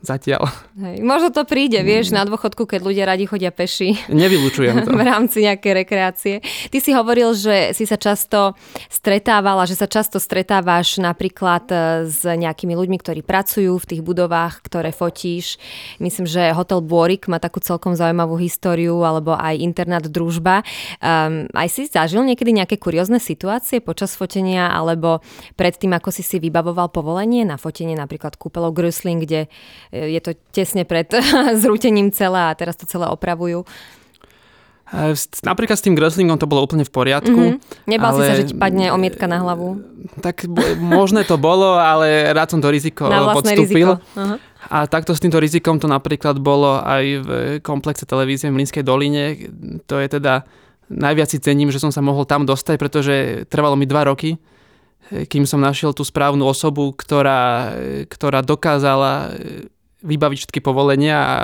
zatiaľ. 0.07 0.47
Hej, 0.79 1.03
možno 1.03 1.35
to 1.35 1.43
príde, 1.43 1.83
vieš, 1.83 2.15
na 2.15 2.23
dôchodku, 2.23 2.63
keď 2.63 2.79
ľudia 2.79 3.03
radi 3.03 3.27
chodia 3.27 3.51
peši. 3.51 4.07
Nevylučujem 4.07 4.87
to. 4.87 4.95
v 4.99 5.03
rámci 5.03 5.43
nejakej 5.43 5.73
rekreácie. 5.83 6.35
Ty 6.71 6.77
si 6.79 6.91
hovoril, 6.95 7.35
že 7.35 7.75
si 7.75 7.83
sa 7.83 7.99
často 7.99 8.55
stretávala, 8.87 9.67
že 9.67 9.75
sa 9.75 9.89
často 9.91 10.17
stretávaš 10.23 11.03
napríklad 11.03 11.67
e, 11.67 11.75
s 12.07 12.23
nejakými 12.23 12.71
ľuďmi, 12.71 12.97
ktorí 13.03 13.21
pracujú 13.27 13.75
v 13.75 13.85
tých 13.89 14.01
budovách, 14.01 14.63
ktoré 14.63 14.95
fotíš. 14.95 15.59
Myslím, 15.99 16.23
že 16.23 16.55
hotel 16.55 16.79
Borik 16.79 17.27
má 17.27 17.43
takú 17.43 17.59
celkom 17.59 17.97
zaujímavú 17.97 18.39
históriu, 18.39 19.03
alebo 19.03 19.35
aj 19.35 19.59
internát 19.59 20.05
Družba. 20.07 20.63
Um, 21.03 21.49
aj 21.51 21.67
si 21.67 21.89
zažil 21.89 22.23
niekedy 22.23 22.55
nejaké 22.55 22.79
kuriózne 22.79 23.19
situácie 23.19 23.83
počas 23.83 24.15
fotenia, 24.15 24.71
alebo 24.71 25.19
predtým, 25.59 25.91
ako 25.91 26.13
si 26.13 26.23
si 26.23 26.37
vybavoval 26.39 26.93
povolenie 26.93 27.43
na 27.43 27.59
fotenie 27.59 27.97
napríklad 27.97 28.37
kúpelov 28.37 28.77
Grösling, 28.77 29.25
kde 29.25 29.51
je 30.05 30.21
to 30.21 30.31
tesne 30.53 30.85
pred 30.85 31.09
zrútením 31.61 32.13
celé 32.13 32.51
a 32.51 32.53
teraz 32.53 32.77
to 32.77 32.85
celé 32.85 33.09
opravujú. 33.09 33.65
Napríklad 35.43 35.75
s 35.75 35.83
tým 35.83 35.99
gröslingom 35.99 36.39
to 36.39 36.47
bolo 36.47 36.63
úplne 36.63 36.87
v 36.87 36.91
poriadku. 36.95 37.59
Mm-hmm. 37.59 37.91
Nebal 37.91 38.11
ale... 38.15 38.17
si 38.17 38.21
sa, 38.23 38.33
že 38.39 38.47
ti 38.47 38.55
padne 38.55 38.95
omietka 38.95 39.27
na 39.27 39.43
hlavu? 39.43 39.83
Tak 40.23 40.47
možné 40.79 41.27
to 41.27 41.35
bolo, 41.35 41.75
ale 41.75 42.31
rád 42.31 42.55
som 42.55 42.63
to 42.63 42.71
riziko 42.71 43.11
na 43.11 43.35
podstúpil. 43.35 43.99
Riziko. 43.99 44.15
Uh-huh. 44.15 44.39
A 44.71 44.87
takto 44.87 45.11
s 45.11 45.19
týmto 45.19 45.43
rizikom 45.43 45.75
to 45.75 45.91
napríklad 45.91 46.39
bolo 46.39 46.79
aj 46.79 47.03
v 47.19 47.29
komplexe 47.59 48.07
televízie 48.07 48.47
v 48.47 48.63
Mlinskej 48.63 48.83
doline. 48.87 49.51
To 49.91 49.99
je 49.99 50.07
teda 50.07 50.47
najviac 50.87 51.35
si 51.35 51.43
cením, 51.43 51.67
že 51.67 51.83
som 51.83 51.91
sa 51.91 51.99
mohol 51.99 52.23
tam 52.23 52.47
dostať, 52.47 52.75
pretože 52.79 53.15
trvalo 53.51 53.75
mi 53.75 53.83
dva 53.83 54.07
roky, 54.07 54.39
kým 55.07 55.43
som 55.43 55.59
našiel 55.59 55.91
tú 55.91 56.07
správnu 56.07 56.47
osobu, 56.47 56.95
ktorá, 56.95 57.75
ktorá 58.07 58.39
dokázala 58.39 59.35
vybaviť 60.07 60.37
všetky 60.47 60.59
povolenia 60.63 61.17
a 61.19 61.37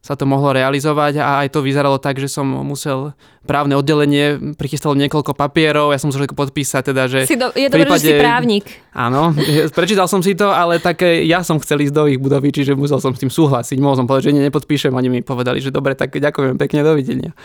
sa 0.00 0.16
to 0.16 0.24
mohlo 0.24 0.56
realizovať 0.56 1.20
a 1.20 1.44
aj 1.44 1.52
to 1.52 1.60
vyzeralo 1.60 2.00
tak, 2.00 2.16
že 2.16 2.24
som 2.24 2.48
musel 2.48 3.12
právne 3.44 3.76
oddelenie, 3.76 4.56
prichystalo 4.56 4.96
niekoľko 4.96 5.36
papierov, 5.36 5.92
ja 5.92 6.00
som 6.00 6.08
musel 6.08 6.24
podpísať 6.24 6.82
teda, 6.88 7.04
že... 7.04 7.28
Si 7.28 7.36
do, 7.36 7.52
je 7.52 7.68
dobré, 7.68 7.84
prípade, 7.84 8.08
že 8.08 8.16
si 8.16 8.22
právnik. 8.24 8.64
Áno, 8.96 9.36
prečítal 9.76 10.08
som 10.08 10.24
si 10.24 10.32
to, 10.32 10.48
ale 10.48 10.80
také, 10.80 11.28
ja 11.28 11.44
som 11.44 11.60
chcel 11.60 11.84
ísť 11.84 11.92
do 11.92 12.08
ich 12.08 12.16
budovy, 12.16 12.48
čiže 12.48 12.72
musel 12.72 12.96
som 12.96 13.12
s 13.12 13.20
tým 13.20 13.28
súhlasiť. 13.28 13.76
Mohol 13.76 13.96
som 14.00 14.06
povedať, 14.08 14.32
že 14.32 14.40
nie, 14.40 14.42
nepodpíšem, 14.48 14.96
ani 14.96 15.12
mi 15.12 15.20
povedali, 15.20 15.60
že 15.60 15.68
dobre, 15.68 15.92
tak 15.92 16.16
ďakujem 16.16 16.56
pekne, 16.56 16.80
dovidenia. 16.80 17.36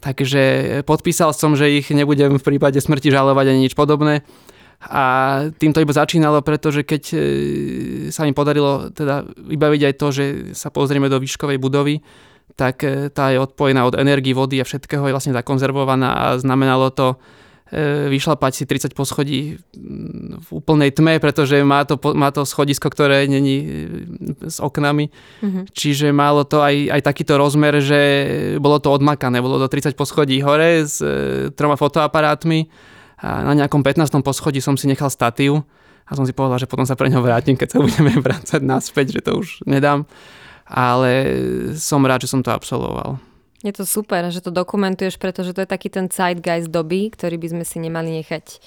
Takže 0.00 0.42
podpísal 0.88 1.36
som, 1.36 1.60
že 1.60 1.68
ich 1.68 1.92
nebudem 1.92 2.40
v 2.40 2.44
prípade 2.44 2.80
smrti 2.80 3.12
žalovať 3.12 3.52
ani 3.52 3.68
nič 3.68 3.76
podobné. 3.76 4.24
A 4.78 5.02
tým 5.58 5.74
to 5.74 5.82
iba 5.82 5.90
začínalo, 5.90 6.38
pretože 6.38 6.86
keď 6.86 7.02
e, 7.10 7.18
sa 8.14 8.22
mi 8.22 8.30
podarilo 8.30 8.94
teda 8.94 9.26
vybaviť 9.26 9.82
aj 9.90 9.94
to, 9.98 10.06
že 10.14 10.24
sa 10.54 10.70
pozrieme 10.70 11.10
do 11.10 11.18
výškovej 11.18 11.58
budovy, 11.58 11.98
tak 12.54 12.86
e, 12.86 13.10
tá 13.10 13.34
je 13.34 13.42
odpojená 13.42 13.82
od 13.82 13.98
energii, 13.98 14.38
vody 14.38 14.62
a 14.62 14.68
všetkého, 14.68 15.02
je 15.02 15.14
vlastne 15.18 15.34
zakonzervovaná 15.34 16.14
a 16.14 16.24
znamenalo 16.38 16.94
to 16.94 17.18
e, 17.74 18.06
vyšlapať 18.06 18.52
si 18.54 18.64
30 18.70 18.94
poschodí 18.94 19.58
v 20.38 20.48
úplnej 20.54 20.94
tme, 20.94 21.18
pretože 21.18 21.58
má 21.66 21.82
to, 21.82 21.98
má 22.14 22.30
to 22.30 22.46
schodisko, 22.46 22.86
ktoré 22.86 23.26
není 23.26 23.66
s 24.46 24.62
oknami. 24.62 25.10
Mm-hmm. 25.42 25.64
Čiže 25.74 26.14
malo 26.14 26.46
to 26.46 26.62
aj, 26.62 26.94
aj 26.94 27.00
takýto 27.02 27.34
rozmer, 27.34 27.82
že 27.82 28.00
bolo 28.62 28.78
to 28.78 28.94
odmakané. 28.94 29.42
Bolo 29.42 29.58
to 29.58 29.66
30 29.66 29.98
poschodí 29.98 30.38
hore 30.38 30.86
s 30.86 31.02
troma 31.58 31.74
fotoaparátmi 31.74 32.94
a 33.18 33.42
na 33.42 33.52
nejakom 33.54 33.82
15. 33.82 34.22
poschodí 34.22 34.62
som 34.62 34.78
si 34.78 34.86
nechal 34.86 35.10
statív 35.10 35.66
a 36.06 36.14
som 36.14 36.22
si 36.22 36.30
povedal, 36.32 36.62
že 36.62 36.70
potom 36.70 36.86
sa 36.86 36.94
pre 36.94 37.10
ňo 37.10 37.20
vrátim, 37.20 37.58
keď 37.58 37.68
sa 37.74 37.78
budeme 37.84 38.14
vrácať 38.18 38.62
naspäť, 38.62 39.18
že 39.18 39.20
to 39.26 39.42
už 39.42 39.66
nedám. 39.66 40.06
Ale 40.68 41.10
som 41.80 42.04
rád, 42.04 42.28
že 42.28 42.30
som 42.30 42.44
to 42.44 42.52
absolvoval. 42.52 43.16
Je 43.64 43.74
to 43.74 43.82
super, 43.82 44.22
že 44.30 44.38
to 44.38 44.54
dokumentuješ, 44.54 45.18
pretože 45.18 45.50
to 45.50 45.64
je 45.64 45.68
taký 45.68 45.90
ten 45.90 46.06
zeitgeist 46.06 46.70
doby, 46.70 47.10
ktorý 47.10 47.40
by 47.42 47.48
sme 47.58 47.64
si 47.66 47.82
nemali 47.82 48.22
nechať 48.22 48.62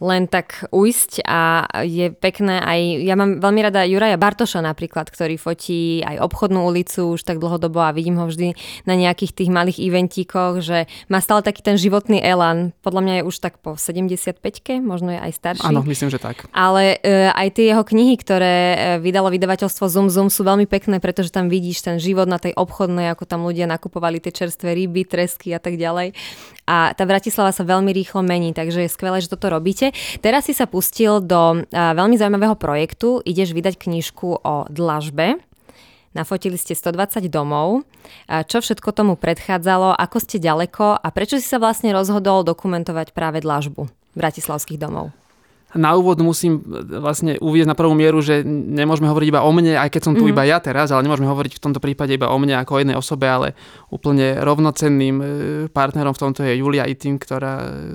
len 0.00 0.28
tak 0.28 0.68
ujsť 0.72 1.24
a 1.24 1.64
je 1.84 2.12
pekné 2.12 2.60
aj, 2.60 2.80
ja 3.04 3.14
mám 3.16 3.40
veľmi 3.40 3.60
rada 3.64 3.88
Juraja 3.88 4.20
Bartoša 4.20 4.60
napríklad, 4.60 5.08
ktorý 5.08 5.40
fotí 5.40 6.04
aj 6.04 6.20
obchodnú 6.20 6.68
ulicu 6.68 7.16
už 7.16 7.24
tak 7.24 7.40
dlhodobo 7.40 7.80
a 7.80 7.96
vidím 7.96 8.20
ho 8.20 8.28
vždy 8.28 8.52
na 8.84 8.94
nejakých 8.96 9.32
tých 9.32 9.50
malých 9.50 9.78
eventíkoch, 9.80 10.60
že 10.60 10.84
má 11.08 11.24
stále 11.24 11.40
taký 11.40 11.64
ten 11.64 11.80
životný 11.80 12.20
elan. 12.20 12.76
Podľa 12.84 13.00
mňa 13.00 13.14
je 13.20 13.26
už 13.28 13.36
tak 13.40 13.60
po 13.60 13.76
75-ke, 13.78 14.84
možno 14.84 15.16
je 15.16 15.20
aj 15.20 15.32
starší. 15.32 15.68
Áno, 15.68 15.80
myslím, 15.86 16.12
že 16.12 16.20
tak. 16.20 16.44
Ale 16.52 17.00
e, 17.00 17.32
aj 17.32 17.48
tie 17.56 17.72
jeho 17.72 17.84
knihy, 17.84 18.14
ktoré 18.20 18.56
e, 18.56 18.76
vydalo 19.00 19.32
vydavateľstvo 19.32 19.84
Zoom 19.88 20.08
Zoom 20.12 20.28
sú 20.28 20.44
veľmi 20.44 20.68
pekné, 20.68 21.00
pretože 21.00 21.32
tam 21.32 21.48
vidíš 21.48 21.84
ten 21.84 21.96
život 21.96 22.28
na 22.28 22.36
tej 22.36 22.52
obchodnej, 22.56 23.12
ako 23.12 23.24
tam 23.24 23.44
ľudia 23.44 23.64
nakupovali 23.68 24.20
tie 24.20 24.32
čerstvé 24.32 24.76
ryby, 24.76 25.08
tresky 25.08 25.56
a 25.56 25.60
tak 25.60 25.80
ďalej. 25.80 26.12
A 26.66 26.90
tá 26.98 27.06
Bratislava 27.06 27.54
sa 27.54 27.62
veľmi 27.62 27.94
rýchlo 27.94 28.26
mení, 28.26 28.50
takže 28.50 28.84
je 28.84 28.90
skvelé, 28.90 29.22
že 29.22 29.30
toto 29.30 29.46
robíte. 29.48 29.94
Teraz 30.18 30.50
si 30.50 30.52
sa 30.52 30.66
pustil 30.66 31.22
do 31.22 31.62
veľmi 31.72 32.18
zaujímavého 32.18 32.58
projektu. 32.58 33.22
Ideš 33.22 33.54
vydať 33.54 33.78
knižku 33.78 34.42
o 34.42 34.66
dlažbe. 34.66 35.38
Nafotili 36.16 36.56
ste 36.56 36.72
120 36.72 37.28
domov. 37.28 37.84
Čo 38.28 38.64
všetko 38.64 38.88
tomu 38.96 39.14
predchádzalo? 39.20 39.94
Ako 39.94 40.16
ste 40.18 40.40
ďaleko? 40.40 40.96
A 40.96 41.08
prečo 41.12 41.36
si 41.36 41.44
sa 41.44 41.60
vlastne 41.60 41.92
rozhodol 41.92 42.40
dokumentovať 42.42 43.12
práve 43.12 43.44
dlažbu 43.44 43.86
bratislavských 44.16 44.80
domov? 44.80 45.12
Na 45.76 45.94
úvod 45.94 46.18
musím 46.24 46.64
e, 46.64 46.98
vlastne 46.98 47.36
uvieť 47.38 47.68
na 47.68 47.76
prvú 47.78 47.92
mieru, 47.92 48.18
že 48.24 48.42
nemôžeme 48.44 49.06
hovoriť 49.06 49.28
iba 49.30 49.44
o 49.44 49.50
mne, 49.52 49.76
aj 49.76 49.92
keď 49.92 50.02
som 50.02 50.14
tu 50.16 50.26
mm-hmm. 50.26 50.34
iba 50.34 50.42
ja 50.48 50.58
teraz, 50.58 50.90
ale 50.90 51.04
nemôžeme 51.04 51.28
hovoriť 51.28 51.60
v 51.60 51.62
tomto 51.62 51.80
prípade 51.80 52.16
iba 52.16 52.32
o 52.32 52.36
mne 52.40 52.58
ako 52.60 52.72
o 52.76 52.80
jednej 52.80 52.96
osobe, 52.96 53.28
ale 53.28 53.54
úplne 53.92 54.40
rovnocenným 54.40 55.16
e, 55.20 55.24
partnerom 55.70 56.16
v 56.16 56.20
tomto 56.20 56.40
je 56.42 56.58
Julia 56.58 56.88
Itin, 56.88 57.20
ktorá 57.20 57.86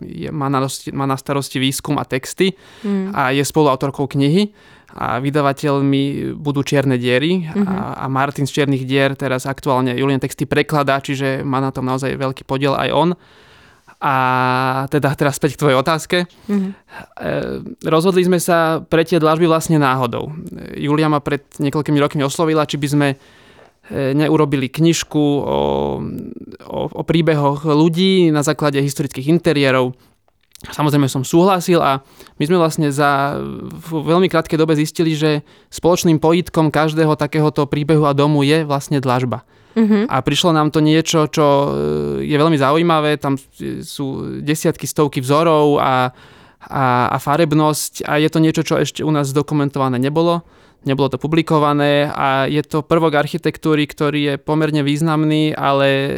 je, 0.00 0.30
má, 0.30 0.48
na, 0.48 0.64
má 0.94 1.04
na 1.04 1.16
starosti 1.18 1.58
výskum 1.58 1.98
a 1.98 2.06
texty 2.06 2.54
mm. 2.86 3.12
a 3.12 3.34
je 3.34 3.42
spoluautorkou 3.42 4.08
knihy 4.08 4.54
a 4.88 5.20
vydavateľmi 5.20 6.32
budú 6.40 6.64
Čierne 6.64 6.96
diery 6.96 7.44
mm-hmm. 7.44 7.68
a, 7.68 8.02
a 8.02 8.04
Martin 8.08 8.48
z 8.48 8.56
Čiernych 8.56 8.88
dier 8.88 9.12
teraz 9.12 9.44
aktuálne 9.44 9.92
Julian 9.92 10.18
texty 10.18 10.48
prekladá, 10.48 11.04
čiže 11.04 11.44
má 11.44 11.60
na 11.60 11.68
tom 11.68 11.84
naozaj 11.84 12.16
veľký 12.16 12.48
podiel 12.48 12.72
aj 12.72 12.90
on. 12.96 13.10
A 13.98 14.14
teda 14.94 15.10
teraz 15.18 15.42
späť 15.42 15.58
k 15.58 15.66
tvojej 15.66 15.78
otázke. 15.82 16.16
Mm-hmm. 16.46 16.70
E, 16.70 17.34
rozhodli 17.90 18.22
sme 18.22 18.38
sa 18.38 18.78
pre 18.78 19.02
tie 19.02 19.18
dlažby 19.18 19.50
vlastne 19.50 19.74
náhodou. 19.74 20.30
Julia 20.78 21.10
ma 21.10 21.18
pred 21.18 21.42
niekoľkými 21.58 21.98
rokmi 21.98 22.22
oslovila, 22.22 22.62
či 22.62 22.78
by 22.78 22.86
sme 22.86 23.08
e, 23.10 23.16
neurobili 24.14 24.70
knižku 24.70 25.18
o, 25.18 25.58
o, 26.62 26.80
o 26.94 27.02
príbehoch 27.02 27.66
ľudí 27.66 28.30
na 28.30 28.46
základe 28.46 28.78
historických 28.78 29.34
interiérov. 29.34 29.98
Samozrejme 30.58 31.10
som 31.10 31.26
súhlasil 31.26 31.82
a 31.82 32.02
my 32.38 32.44
sme 32.46 32.58
vlastne 32.58 32.90
za 32.90 33.38
v 33.70 33.90
veľmi 33.98 34.26
krátkej 34.30 34.58
dobe 34.58 34.74
zistili, 34.78 35.14
že 35.14 35.46
spoločným 35.70 36.22
pojitkom 36.22 36.74
každého 36.74 37.14
takéhoto 37.14 37.66
príbehu 37.70 38.06
a 38.06 38.14
domu 38.14 38.42
je 38.42 38.62
vlastne 38.62 38.98
dlažba. 39.02 39.46
Uh-huh. 39.76 40.08
A 40.08 40.16
prišlo 40.24 40.50
nám 40.56 40.72
to 40.72 40.80
niečo, 40.80 41.28
čo 41.28 41.44
e, 41.44 41.68
je 42.24 42.36
veľmi 42.36 42.56
zaujímavé. 42.56 43.20
Tam 43.20 43.36
sú 43.84 44.38
desiatky, 44.40 44.88
stovky 44.88 45.20
vzorov 45.20 45.78
a, 45.78 46.10
a, 46.66 46.84
a 47.12 47.16
farebnosť 47.20 48.08
a 48.08 48.16
je 48.18 48.28
to 48.32 48.38
niečo, 48.40 48.62
čo 48.64 48.74
ešte 48.80 49.04
u 49.04 49.10
nás 49.12 49.30
zdokumentované 49.30 50.00
nebolo. 50.00 50.42
Nebolo 50.78 51.10
to 51.10 51.18
publikované 51.18 52.06
a 52.06 52.46
je 52.46 52.62
to 52.62 52.86
prvok 52.86 53.18
architektúry, 53.18 53.82
ktorý 53.90 54.20
je 54.22 54.34
pomerne 54.38 54.86
významný, 54.86 55.50
ale 55.50 55.86
e, 55.90 56.10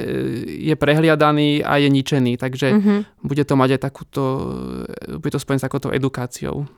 je 0.69 0.75
prehliadaný 0.77 1.65
a 1.65 1.81
je 1.81 1.89
ničený. 1.89 2.37
Takže 2.37 2.69
uh-huh. 2.69 3.01
bude 3.25 3.45
to 3.45 3.57
mať 3.57 3.77
aj 3.77 3.81
takúto, 3.89 4.23
bude 5.17 5.33
to 5.33 5.41
spojené 5.41 5.61
s 5.61 5.67
takouto 5.67 5.89
edukáciou. 5.89 6.69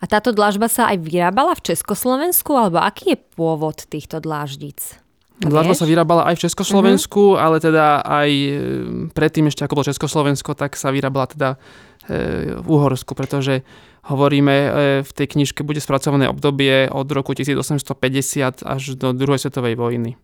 A 0.00 0.04
táto 0.08 0.32
dlažba 0.32 0.72
sa 0.72 0.88
aj 0.88 1.04
vyrábala 1.04 1.52
v 1.60 1.76
Československu, 1.76 2.56
alebo 2.56 2.80
aký 2.80 3.14
je 3.14 3.18
pôvod 3.36 3.84
týchto 3.84 4.16
dláždic? 4.20 5.05
Dlažba 5.36 5.76
sa 5.76 5.84
vyrábala 5.84 6.24
aj 6.32 6.40
v 6.40 6.44
Československu, 6.48 7.36
uh-huh. 7.36 7.44
ale 7.44 7.60
teda 7.60 8.00
aj 8.00 8.30
e, 8.32 8.52
predtým 9.12 9.52
ešte 9.52 9.68
ako 9.68 9.76
bolo 9.76 9.90
Československo, 9.92 10.56
tak 10.56 10.80
sa 10.80 10.88
vyrábala 10.88 11.28
teda 11.28 11.48
e, 12.08 12.56
v 12.56 12.66
Uhorsku, 12.66 13.12
pretože 13.12 13.60
hovoríme, 14.08 14.54
e, 14.56 14.68
v 15.04 15.10
tej 15.12 15.26
knižke 15.36 15.60
bude 15.60 15.84
spracované 15.84 16.24
obdobie 16.32 16.88
od 16.88 17.04
roku 17.12 17.36
1850 17.36 18.64
až 18.64 18.82
do 18.96 19.12
druhej 19.12 19.44
svetovej 19.44 19.76
vojny. 19.76 20.16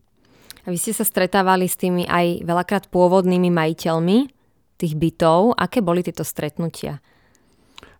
A 0.65 0.73
vy 0.73 0.81
ste 0.81 0.97
sa 0.97 1.05
stretávali 1.05 1.69
s 1.69 1.77
tými 1.77 2.09
aj 2.09 2.49
veľakrát 2.49 2.89
pôvodnými 2.89 3.53
majiteľmi 3.53 4.33
tých 4.81 4.95
bytov. 4.97 5.61
Aké 5.61 5.85
boli 5.85 6.01
tieto 6.01 6.25
stretnutia? 6.25 7.05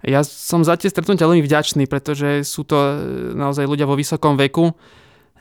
Ja 0.03 0.25
som 0.27 0.67
za 0.67 0.81
tie 0.81 0.91
stretnutia 0.91 1.29
veľmi 1.29 1.45
vďačný, 1.47 1.87
pretože 1.87 2.43
sú 2.43 2.67
to 2.67 2.75
naozaj 3.39 3.69
ľudia 3.69 3.87
vo 3.87 3.95
vysokom 3.95 4.35
veku, 4.35 4.75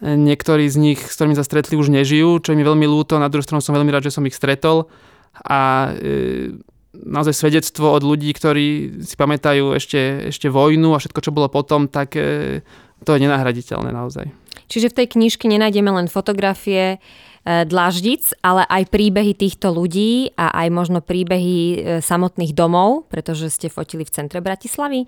Niektorí 0.01 0.65
z 0.65 0.77
nich, 0.81 0.99
s 0.99 1.13
ktorými 1.13 1.37
sa 1.37 1.45
stretli, 1.45 1.77
už 1.77 1.93
nežijú, 1.93 2.41
čo 2.41 2.51
je 2.51 2.57
mi 2.57 2.65
veľmi 2.65 2.89
ľúto. 2.89 3.21
Na 3.21 3.29
druhú 3.29 3.45
stranu 3.45 3.61
som 3.61 3.77
veľmi 3.77 3.93
rád, 3.93 4.09
že 4.09 4.13
som 4.17 4.25
ich 4.25 4.33
stretol. 4.33 4.89
A 5.45 5.93
e, 5.93 6.57
naozaj 6.97 7.37
svedectvo 7.37 7.93
od 7.93 8.03
ľudí, 8.03 8.33
ktorí 8.33 8.99
si 9.05 9.15
pamätajú 9.15 9.77
ešte, 9.77 10.33
ešte 10.33 10.49
vojnu 10.49 10.91
a 10.91 10.99
všetko, 10.99 11.19
čo 11.21 11.35
bolo 11.35 11.47
potom, 11.47 11.85
tak 11.85 12.17
e, 12.17 12.65
to 13.05 13.13
je 13.13 13.21
nenahraditeľné 13.23 13.93
naozaj. 13.93 14.25
Čiže 14.67 14.91
v 14.91 14.97
tej 15.03 15.07
knižke 15.19 15.45
nenájdeme 15.47 15.91
len 15.91 16.07
fotografie, 16.11 16.97
e, 16.97 17.65
dlaždic, 17.65 18.35
ale 18.43 18.67
aj 18.67 18.91
príbehy 18.91 19.37
týchto 19.37 19.71
ľudí 19.71 20.35
a 20.35 20.65
aj 20.65 20.67
možno 20.73 20.99
príbehy 20.99 21.59
e, 21.61 21.75
samotných 22.03 22.57
domov, 22.57 23.07
pretože 23.07 23.53
ste 23.53 23.71
fotili 23.71 24.03
v 24.03 24.13
centre 24.17 24.39
Bratislavy. 24.39 25.07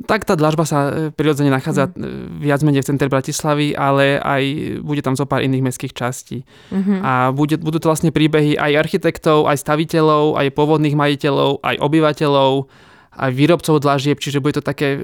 Tak 0.00 0.24
tá 0.24 0.32
dlažba 0.32 0.64
sa 0.64 0.78
e, 0.88 0.90
prirodzene 1.12 1.52
nachádza 1.52 1.92
mm. 1.92 2.40
viac 2.40 2.64
menej 2.64 2.80
v 2.80 2.88
centre 2.88 3.08
Bratislavy, 3.12 3.76
ale 3.76 4.16
aj 4.16 4.42
bude 4.80 5.04
tam 5.04 5.12
zo 5.12 5.28
pár 5.28 5.44
iných 5.44 5.60
mestských 5.60 5.92
častí. 5.92 6.48
Mm-hmm. 6.72 6.98
A 7.04 7.12
bude, 7.36 7.60
budú 7.60 7.76
to 7.76 7.92
vlastne 7.92 8.08
príbehy 8.08 8.56
aj 8.56 8.80
architektov, 8.80 9.44
aj 9.44 9.60
staviteľov, 9.60 10.40
aj 10.40 10.56
pôvodných 10.56 10.96
majiteľov, 10.96 11.60
aj 11.60 11.76
obyvateľov, 11.84 12.52
aj 13.20 13.30
výrobcov 13.36 13.76
dlažieb, 13.82 14.16
čiže 14.16 14.40
bude 14.40 14.56
to 14.56 14.64
také 14.64 14.96
e, 14.96 14.98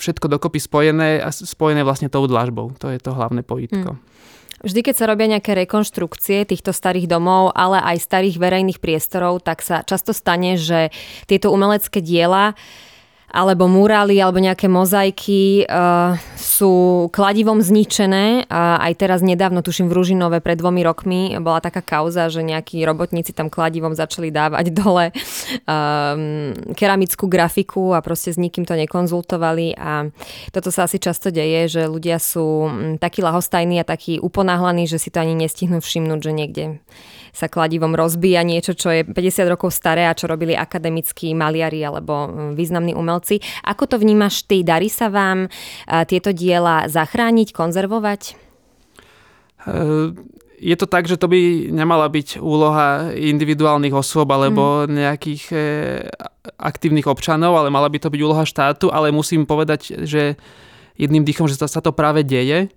všetko 0.00 0.32
dokopy 0.32 0.64
spojené 0.64 1.20
a 1.20 1.28
spojené 1.28 1.84
vlastne 1.84 2.08
tou 2.08 2.24
dlažbou. 2.24 2.72
To 2.80 2.88
je 2.88 2.96
to 2.96 3.12
hlavné 3.12 3.44
pojitko. 3.44 4.00
Mm. 4.00 4.00
Vždy, 4.58 4.80
keď 4.82 4.94
sa 4.98 5.06
robia 5.06 5.30
nejaké 5.30 5.54
rekonštrukcie 5.54 6.42
týchto 6.42 6.74
starých 6.74 7.06
domov, 7.06 7.54
ale 7.54 7.78
aj 7.78 8.02
starých 8.02 8.42
verejných 8.42 8.82
priestorov, 8.82 9.46
tak 9.46 9.62
sa 9.62 9.86
často 9.86 10.10
stane, 10.10 10.58
že 10.58 10.90
tieto 11.30 11.54
umelecké 11.54 12.02
diela 12.02 12.58
alebo 13.28 13.68
murály, 13.68 14.16
alebo 14.16 14.40
nejaké 14.40 14.72
mozaiky 14.72 15.68
uh, 15.68 16.16
sú 16.40 17.06
kladivom 17.12 17.60
zničené. 17.60 18.48
A 18.48 18.80
aj 18.88 18.92
teraz 18.96 19.20
nedávno, 19.20 19.60
tuším 19.60 19.92
v 19.92 19.96
Ružinove 20.00 20.40
pred 20.40 20.56
dvomi 20.56 20.80
rokmi, 20.80 21.36
bola 21.36 21.60
taká 21.60 21.84
kauza, 21.84 22.32
že 22.32 22.40
nejakí 22.40 22.80
robotníci 22.88 23.36
tam 23.36 23.52
kladivom 23.52 23.92
začali 23.92 24.32
dávať 24.32 24.72
dole 24.80 25.12
um, 25.68 26.56
keramickú 26.72 27.28
grafiku 27.28 27.92
a 27.92 28.00
proste 28.00 28.32
s 28.32 28.40
nikým 28.40 28.64
to 28.64 28.72
nekonzultovali 28.72 29.76
a 29.76 30.08
toto 30.50 30.72
sa 30.72 30.88
asi 30.88 30.96
často 30.96 31.28
deje, 31.28 31.68
že 31.68 31.82
ľudia 31.84 32.16
sú 32.16 32.68
mm, 32.68 32.96
takí 32.98 33.20
lahostajní 33.20 33.80
a 33.80 33.88
takí 33.88 34.16
uponáhlaní, 34.16 34.88
že 34.88 34.96
si 34.96 35.12
to 35.12 35.20
ani 35.20 35.36
nestihnú 35.36 35.84
všimnúť, 35.84 36.20
že 36.24 36.32
niekde 36.32 36.64
sa 37.32 37.46
kladivom 37.46 37.94
rozbíja 37.94 38.42
niečo, 38.44 38.74
čo 38.74 38.92
je 38.92 39.02
50 39.04 39.52
rokov 39.52 39.74
staré 39.74 40.06
a 40.08 40.16
čo 40.16 40.28
robili 40.28 40.54
akademickí 40.54 41.32
maliari 41.32 41.82
alebo 41.82 42.28
mm, 42.28 42.52
významní 42.58 42.92
umelci. 42.92 43.40
Ako 43.64 43.86
to 43.88 43.96
vnímaš 44.00 44.44
ty? 44.44 44.60
Darí 44.64 44.92
sa 44.92 45.08
vám 45.08 45.50
tieto 46.06 46.34
diela 46.34 46.86
zachrániť, 46.88 47.54
konzervovať? 47.54 48.48
Je 50.58 50.74
to 50.74 50.90
tak, 50.90 51.06
že 51.06 51.14
to 51.14 51.30
by 51.30 51.70
nemala 51.70 52.10
byť 52.10 52.42
úloha 52.42 53.14
individuálnych 53.14 53.94
osôb 53.94 54.26
alebo 54.34 54.84
mm. 54.84 54.90
nejakých 54.90 55.42
e, 55.54 55.58
aktívnych 56.58 57.06
občanov, 57.06 57.54
ale 57.54 57.70
mala 57.70 57.86
by 57.86 58.02
to 58.02 58.10
byť 58.10 58.20
úloha 58.26 58.42
štátu, 58.42 58.90
ale 58.90 59.14
musím 59.14 59.46
povedať, 59.46 60.02
že 60.02 60.34
jedným 60.98 61.22
dýchom, 61.22 61.46
že 61.46 61.62
sa 61.62 61.78
to 61.78 61.94
práve 61.94 62.26
deje 62.26 62.74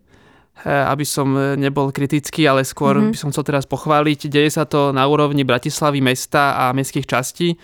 aby 0.70 1.06
som 1.06 1.34
eh, 1.34 1.58
nebol 1.58 1.90
kritický, 1.90 2.46
ale 2.46 2.62
skôr 2.62 2.98
mm-hmm. 2.98 3.12
by 3.14 3.18
som 3.18 3.30
chcel 3.34 3.46
teraz 3.46 3.66
pochváliť. 3.66 4.30
Deje 4.30 4.50
sa 4.54 4.70
to 4.70 4.94
na 4.94 5.06
úrovni 5.10 5.42
Bratislavy, 5.42 6.00
mesta 6.02 6.58
a 6.58 6.76
mestských 6.76 7.10
častí. 7.10 7.58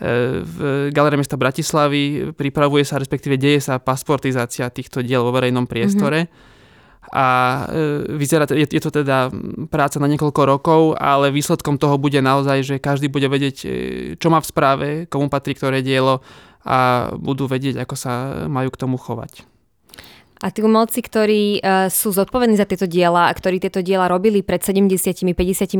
Eh, 0.00 0.40
v 0.40 0.56
Galerii 0.88 1.20
mesta 1.20 1.36
Bratislavy 1.36 2.32
pripravuje 2.32 2.84
sa, 2.88 2.96
respektíve 2.96 3.36
deje 3.36 3.68
sa 3.68 3.76
pasportizácia 3.76 4.72
týchto 4.72 5.04
diel 5.04 5.20
vo 5.20 5.32
verejnom 5.32 5.68
priestore. 5.68 6.28
Mm-hmm. 6.28 6.56
A 7.08 7.64
vyzerá, 8.20 8.44
je, 8.52 8.68
je 8.68 8.84
to 8.84 8.92
teda 8.92 9.32
práca 9.72 9.96
na 9.96 10.04
niekoľko 10.12 10.42
rokov, 10.44 10.82
ale 11.00 11.32
výsledkom 11.32 11.80
toho 11.80 11.96
bude 11.96 12.20
naozaj, 12.20 12.60
že 12.60 12.76
každý 12.76 13.08
bude 13.08 13.24
vedieť, 13.32 13.56
čo 14.20 14.28
má 14.28 14.44
v 14.44 14.50
správe, 14.52 14.88
komu 15.08 15.32
patrí 15.32 15.56
ktoré 15.56 15.80
dielo 15.80 16.20
a 16.68 17.08
budú 17.16 17.48
vedieť, 17.48 17.80
ako 17.80 17.96
sa 17.96 18.44
majú 18.52 18.68
k 18.68 18.80
tomu 18.84 19.00
chovať. 19.00 19.48
A 20.38 20.54
tí 20.54 20.62
umelci, 20.62 21.02
ktorí 21.02 21.58
uh, 21.58 21.90
sú 21.90 22.14
zodpovední 22.14 22.54
za 22.54 22.66
tieto 22.66 22.86
diela 22.86 23.26
a 23.26 23.32
ktorí 23.34 23.58
tieto 23.58 23.82
diela 23.82 24.06
robili 24.06 24.42
pred 24.46 24.62
70-50 24.62 25.34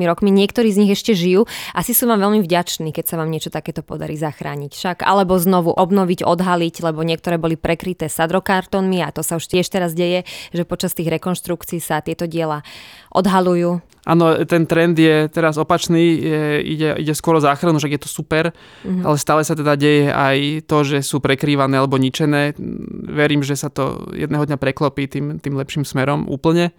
rokmi, 0.05 0.35
niektorí 0.35 0.69
z 0.75 0.81
nich 0.83 0.93
ešte 0.95 1.15
žijú, 1.15 1.47
asi 1.75 1.95
sú 1.95 2.11
vám 2.11 2.19
veľmi 2.19 2.43
vďační, 2.43 2.91
keď 2.91 3.05
sa 3.07 3.17
vám 3.19 3.31
niečo 3.31 3.55
takéto 3.55 3.87
podarí 3.87 4.19
zachrániť. 4.19 4.73
Však 4.75 4.99
alebo 5.07 5.39
znovu 5.39 5.71
obnoviť, 5.71 6.27
odhaliť, 6.27 6.75
lebo 6.83 7.07
niektoré 7.07 7.39
boli 7.39 7.55
prekryté 7.55 8.11
sadrokartónmi 8.11 9.03
a 9.05 9.15
to 9.15 9.23
sa 9.23 9.39
už 9.39 9.47
tiež 9.47 9.71
teraz 9.71 9.95
deje, 9.95 10.27
že 10.51 10.67
počas 10.67 10.95
tých 10.95 11.11
rekonštrukcií 11.13 11.79
sa 11.79 12.03
tieto 12.03 12.27
diela 12.27 12.67
odhalujú. 13.15 13.81
Áno, 14.09 14.41
ten 14.49 14.65
trend 14.65 14.97
je 14.97 15.29
teraz 15.29 15.61
opačný, 15.61 16.17
je, 16.17 16.43
ide, 16.65 16.97
ide 16.97 17.13
skôr 17.13 17.37
o 17.37 17.45
záchranu, 17.45 17.77
že 17.77 17.93
je 17.93 18.01
to 18.01 18.09
super, 18.09 18.57
mm-hmm. 18.57 19.05
ale 19.05 19.21
stále 19.21 19.45
sa 19.45 19.53
teda 19.53 19.77
deje 19.77 20.09
aj 20.09 20.65
to, 20.65 20.79
že 20.81 21.05
sú 21.05 21.21
prekrývané 21.21 21.77
alebo 21.77 22.01
ničené. 22.01 22.57
Verím, 23.05 23.45
že 23.45 23.53
sa 23.53 23.69
to 23.69 24.09
jedného 24.17 24.48
dňa 24.49 24.59
preklopí 24.59 25.07
tým, 25.07 25.39
tým 25.39 25.55
lepším 25.55 25.85
smerom 25.85 26.27
úplne. 26.27 26.73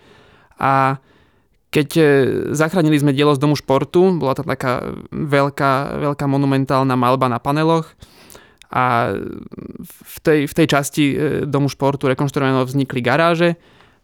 A 0.59 0.99
keď 1.69 1.89
e, 1.95 2.03
zachránili 2.57 2.97
sme 2.97 3.13
dielo 3.13 3.37
z 3.37 3.41
domu 3.41 3.53
športu, 3.53 4.17
bola 4.17 4.33
to 4.33 4.41
taká 4.41 4.97
veľká, 5.13 6.01
veľká 6.01 6.25
monumentálna 6.25 6.97
malba 6.97 7.29
na 7.29 7.37
paneloch 7.37 7.93
a 8.69 9.13
v 9.81 10.17
tej, 10.21 10.39
v 10.49 10.53
tej 10.53 10.67
časti 10.69 11.03
e, 11.13 11.15
domu 11.45 11.69
športu 11.69 12.09
rekonštruovaného 12.09 12.65
vznikli 12.65 13.01
garáže, 13.05 13.57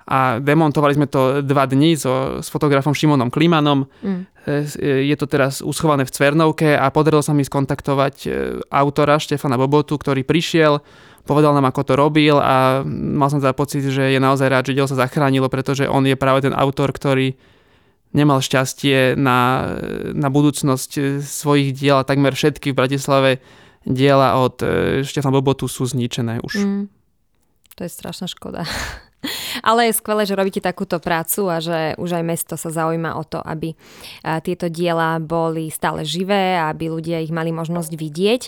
a 0.05 0.37
demontovali 0.37 0.93
sme 0.93 1.09
to 1.09 1.41
dva 1.41 1.65
dní 1.65 1.97
so, 1.97 2.37
s 2.37 2.47
fotografom 2.53 2.93
Šimonom 2.93 3.33
Klimanom. 3.33 3.89
Mm. 4.05 4.29
Je 5.09 5.15
to 5.17 5.25
teraz 5.25 5.65
uschované 5.65 6.05
v 6.05 6.13
Cvernovke 6.13 6.77
a 6.77 6.93
podarilo 6.93 7.25
sa 7.25 7.33
mi 7.33 7.41
skontaktovať 7.41 8.15
e, 8.21 8.27
autora 8.69 9.17
Štefana 9.17 9.57
Bobotu, 9.57 9.97
ktorý 9.97 10.21
prišiel, 10.21 10.77
povedal 11.25 11.57
nám, 11.57 11.73
ako 11.73 11.81
to 11.81 11.93
robil 11.97 12.37
a 12.37 12.85
mal 12.85 13.33
som 13.33 13.41
teda 13.41 13.57
pocit, 13.57 13.81
že 13.81 14.13
je 14.13 14.21
naozaj 14.21 14.45
rád, 14.45 14.69
že 14.69 14.77
dielo 14.77 14.85
sa 14.85 15.01
zachránilo, 15.01 15.49
pretože 15.49 15.89
on 15.89 16.05
je 16.05 16.13
práve 16.13 16.45
ten 16.45 16.53
autor, 16.53 16.93
ktorý 16.93 17.33
nemal 18.13 18.45
šťastie 18.45 19.17
na, 19.17 19.73
na 20.13 20.29
budúcnosť 20.29 21.25
svojich 21.25 21.73
diel 21.73 21.97
a 21.97 22.07
takmer 22.07 22.37
všetky 22.37 22.71
v 22.71 22.77
Bratislave 22.77 23.31
diela 23.89 24.37
od 24.37 24.61
Štefana 25.01 25.33
Bobotu 25.33 25.65
sú 25.65 25.89
zničené 25.89 26.45
už. 26.45 26.61
Mm. 26.61 26.85
To 27.75 27.81
je 27.81 27.89
strašná 27.89 28.29
škoda. 28.29 28.69
Ale 29.65 29.89
je 29.89 29.97
skvelé, 29.97 30.29
že 30.29 30.37
robíte 30.37 30.61
takúto 30.61 31.01
prácu 31.01 31.49
a 31.49 31.57
že 31.57 31.97
už 31.97 32.21
aj 32.21 32.23
mesto 32.23 32.53
sa 32.61 32.69
zaujíma 32.69 33.17
o 33.17 33.25
to, 33.25 33.41
aby 33.41 33.73
tieto 34.45 34.69
diela 34.69 35.17
boli 35.17 35.73
stále 35.73 36.05
živé 36.05 36.53
a 36.53 36.69
aby 36.69 36.93
ľudia 36.93 37.25
ich 37.25 37.33
mali 37.33 37.49
možnosť 37.49 37.89
vidieť. 37.97 38.41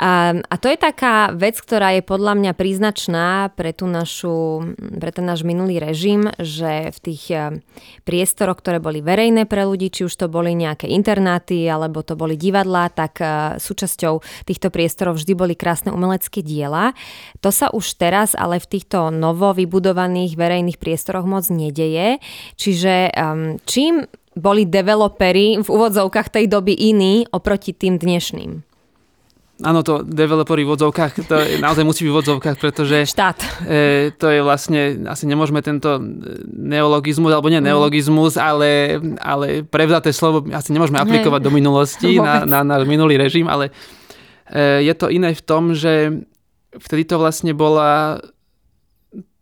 A 0.00 0.54
to 0.56 0.72
je 0.72 0.78
taká 0.80 1.36
vec, 1.36 1.60
ktorá 1.60 1.92
je 2.00 2.00
podľa 2.00 2.32
mňa 2.32 2.52
príznačná 2.56 3.52
pre, 3.52 3.76
tú 3.76 3.84
našu, 3.84 4.72
pre 4.96 5.12
ten 5.12 5.28
náš 5.28 5.44
minulý 5.44 5.84
režim, 5.84 6.32
že 6.40 6.96
v 6.96 6.98
tých 7.12 7.24
priestoroch, 8.08 8.56
ktoré 8.56 8.80
boli 8.80 9.04
verejné 9.04 9.44
pre 9.44 9.68
ľudí, 9.68 9.92
či 9.92 10.08
už 10.08 10.16
to 10.16 10.32
boli 10.32 10.56
nejaké 10.56 10.88
internáty 10.88 11.68
alebo 11.68 12.00
to 12.00 12.16
boli 12.16 12.40
divadlá, 12.40 12.88
tak 12.88 13.20
súčasťou 13.60 14.48
týchto 14.48 14.72
priestorov 14.72 15.20
vždy 15.20 15.32
boli 15.36 15.52
krásne 15.52 15.92
umelecké 15.92 16.40
diela. 16.40 16.96
To 17.44 17.52
sa 17.52 17.68
už 17.68 18.00
teraz 18.00 18.32
ale 18.32 18.56
v 18.56 18.80
týchto 18.80 19.12
novo 19.12 19.52
vybudovaných 19.52 20.04
regulovaných 20.06 20.38
verejných 20.38 20.78
priestoroch 20.78 21.26
moc 21.26 21.50
nedeje. 21.50 22.22
Čiže 22.54 23.10
um, 23.12 23.58
čím 23.66 24.06
boli 24.36 24.68
developery 24.68 25.58
v 25.58 25.68
úvodzovkách 25.68 26.28
tej 26.30 26.46
doby 26.46 26.76
iní 26.76 27.26
oproti 27.32 27.72
tým 27.74 27.98
dnešným? 27.98 28.62
Áno, 29.64 29.80
to 29.80 30.04
developery 30.04 30.68
v 30.68 30.76
odzovkách, 30.76 31.12
to 31.24 31.36
naozaj 31.64 31.80
musí 31.80 32.04
byť 32.04 32.12
v 32.12 32.20
odzovkách, 32.20 32.56
pretože 32.60 33.08
Štát. 33.08 33.40
E, 33.64 34.12
to 34.12 34.28
je 34.28 34.44
vlastne, 34.44 35.08
asi 35.08 35.24
nemôžeme 35.24 35.64
tento 35.64 35.96
neologizmus, 36.52 37.32
alebo 37.32 37.48
nie 37.48 37.64
mm. 37.64 37.68
neologizmus, 37.72 38.36
ale, 38.36 39.00
ale 39.16 39.64
prevzaté 39.64 40.12
slovo 40.12 40.44
asi 40.52 40.76
nemôžeme 40.76 41.00
aplikovať 41.00 41.40
do 41.40 41.48
minulosti 41.48 42.20
na, 42.20 42.44
na 42.44 42.60
náš 42.60 42.84
minulý 42.84 43.16
režim, 43.16 43.48
ale 43.48 43.72
e, 44.44 44.84
je 44.84 44.92
to 44.92 45.08
iné 45.08 45.32
v 45.32 45.40
tom, 45.40 45.72
že 45.72 46.20
vtedy 46.76 47.08
to 47.08 47.16
vlastne 47.16 47.56
bola 47.56 48.20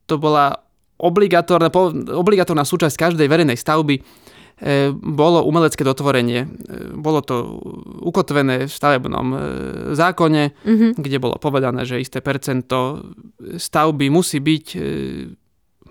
to 0.07 0.21
bola 0.21 0.65
obligatórna, 0.99 1.69
obligatórna 2.15 2.65
súčasť 2.65 2.95
každej 2.95 3.27
verejnej 3.27 3.59
stavby 3.59 3.99
e, 3.99 4.03
bolo 4.95 5.43
umelecké 5.43 5.83
dotvorenie. 5.83 6.47
E, 6.47 6.49
bolo 6.95 7.21
to 7.21 7.59
ukotvené 8.05 8.71
v 8.71 8.73
stavebnom 8.73 9.27
e, 9.35 9.37
zákone, 9.99 10.43
mm-hmm. 10.55 10.91
kde 10.97 11.19
bolo 11.19 11.37
povedané, 11.43 11.83
že 11.83 12.01
isté 12.01 12.23
percento 12.23 13.11
stavby 13.59 14.07
musí 14.09 14.39
byť 14.39 14.67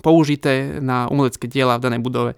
použité 0.04 0.84
na 0.84 1.08
umelecké 1.08 1.48
diela 1.48 1.80
v 1.80 1.84
danej 1.88 2.02
budove. 2.04 2.32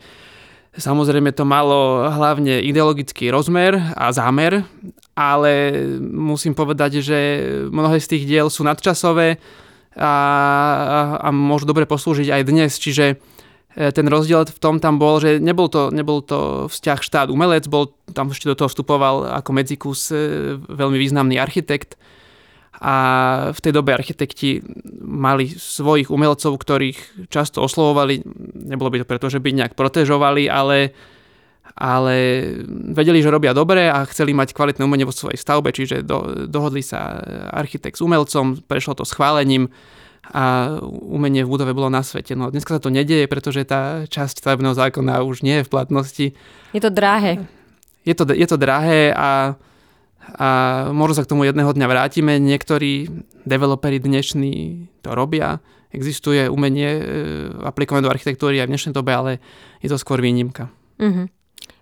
Samozrejme 0.75 1.31
to 1.31 1.47
malo 1.47 2.03
hlavne 2.11 2.59
ideologický 2.59 3.31
rozmer 3.31 3.79
a 3.95 4.11
zámer, 4.11 4.67
ale 5.15 5.71
musím 6.03 6.51
povedať, 6.51 6.99
že 6.99 7.19
mnohé 7.71 8.03
z 8.03 8.11
tých 8.11 8.23
diel 8.27 8.47
sú 8.51 8.67
nadčasové, 8.67 9.39
a, 9.95 10.13
a, 11.23 11.29
môžu 11.31 11.65
dobre 11.65 11.87
poslúžiť 11.87 12.27
aj 12.31 12.41
dnes. 12.45 12.71
Čiže 12.75 13.15
e, 13.15 13.15
ten 13.95 14.05
rozdiel 14.05 14.43
v 14.43 14.59
tom 14.59 14.83
tam 14.83 14.99
bol, 14.99 15.23
že 15.23 15.39
nebol 15.39 15.71
to, 15.71 15.89
nebol 15.89 16.19
to 16.19 16.67
vzťah 16.67 16.99
štát-umelec, 16.99 17.65
bol, 17.71 17.95
tam 18.11 18.29
ešte 18.29 18.51
do 18.51 18.59
toho 18.59 18.67
vstupoval 18.67 19.31
ako 19.39 19.49
medzikus 19.55 20.11
e, 20.11 20.59
veľmi 20.59 20.99
významný 20.99 21.39
architekt 21.39 21.95
a 22.75 22.95
v 23.55 23.59
tej 23.63 23.71
dobe 23.71 23.95
architekti 23.95 24.59
mali 24.99 25.47
svojich 25.47 26.11
umelcov, 26.11 26.59
ktorých 26.59 27.31
často 27.31 27.63
oslovovali, 27.63 28.19
nebolo 28.67 28.91
by 28.91 28.97
to 29.03 29.07
preto, 29.07 29.27
že 29.31 29.39
by 29.39 29.55
nejak 29.55 29.73
protežovali, 29.79 30.51
ale 30.51 30.91
ale 31.75 32.47
vedeli, 32.95 33.19
že 33.19 33.27
robia 33.27 33.51
dobre 33.51 33.91
a 33.91 34.07
chceli 34.07 34.31
mať 34.31 34.55
kvalitné 34.55 34.79
umenie 34.87 35.03
vo 35.03 35.11
svojej 35.11 35.35
stavbe, 35.35 35.75
čiže 35.75 36.07
do, 36.07 36.47
dohodli 36.47 36.79
sa 36.79 37.19
architekt 37.51 37.99
s 37.99 38.03
umelcom, 38.03 38.63
prešlo 38.63 38.95
to 38.95 39.03
schválením 39.03 39.67
a 40.31 40.73
umenie 41.05 41.45
v 41.45 41.51
budove 41.51 41.75
bolo 41.75 41.91
na 41.91 42.01
svete. 42.01 42.33
No 42.33 42.49
dneska 42.49 42.79
sa 42.79 42.81
to 42.81 42.89
nedieje, 42.89 43.29
pretože 43.29 43.67
tá 43.67 44.07
časť 44.07 44.41
stavebného 44.41 44.73
zákona 44.73 45.21
už 45.21 45.45
nie 45.45 45.61
je 45.61 45.65
v 45.67 45.71
platnosti. 45.71 46.25
Je 46.73 46.81
to 46.81 46.89
drahé. 46.89 47.45
Je 48.07 48.15
to, 48.15 48.23
je 48.31 48.47
to 48.47 48.57
drahé 48.57 49.13
a, 49.13 49.59
a 50.39 50.47
možno 50.95 51.21
sa 51.21 51.23
k 51.27 51.31
tomu 51.35 51.45
jedného 51.45 51.69
dňa 51.69 51.87
vrátime. 51.91 52.41
Niektorí 52.41 53.09
developeri 53.45 54.01
dnešní 54.01 54.87
to 55.05 55.13
robia. 55.13 55.61
Existuje 55.93 56.49
umenie 56.49 56.89
e, 56.97 57.01
aplikované 57.61 58.03
do 58.05 58.11
architektúry 58.11 58.57
aj 58.59 58.67
v 58.67 58.73
dnešnej 58.73 58.93
dobe, 58.97 59.11
ale 59.13 59.31
je 59.79 59.89
to 59.89 59.97
skôr 60.01 60.19
výnimka. 60.19 60.73
Mm-hmm. 60.97 61.25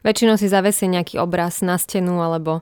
Väčšinou 0.04 0.36
si 0.36 0.52
zavesie 0.52 0.92
nejaký 0.92 1.18
obraz 1.18 1.64
na 1.64 1.80
stenu 1.80 2.20
alebo 2.20 2.62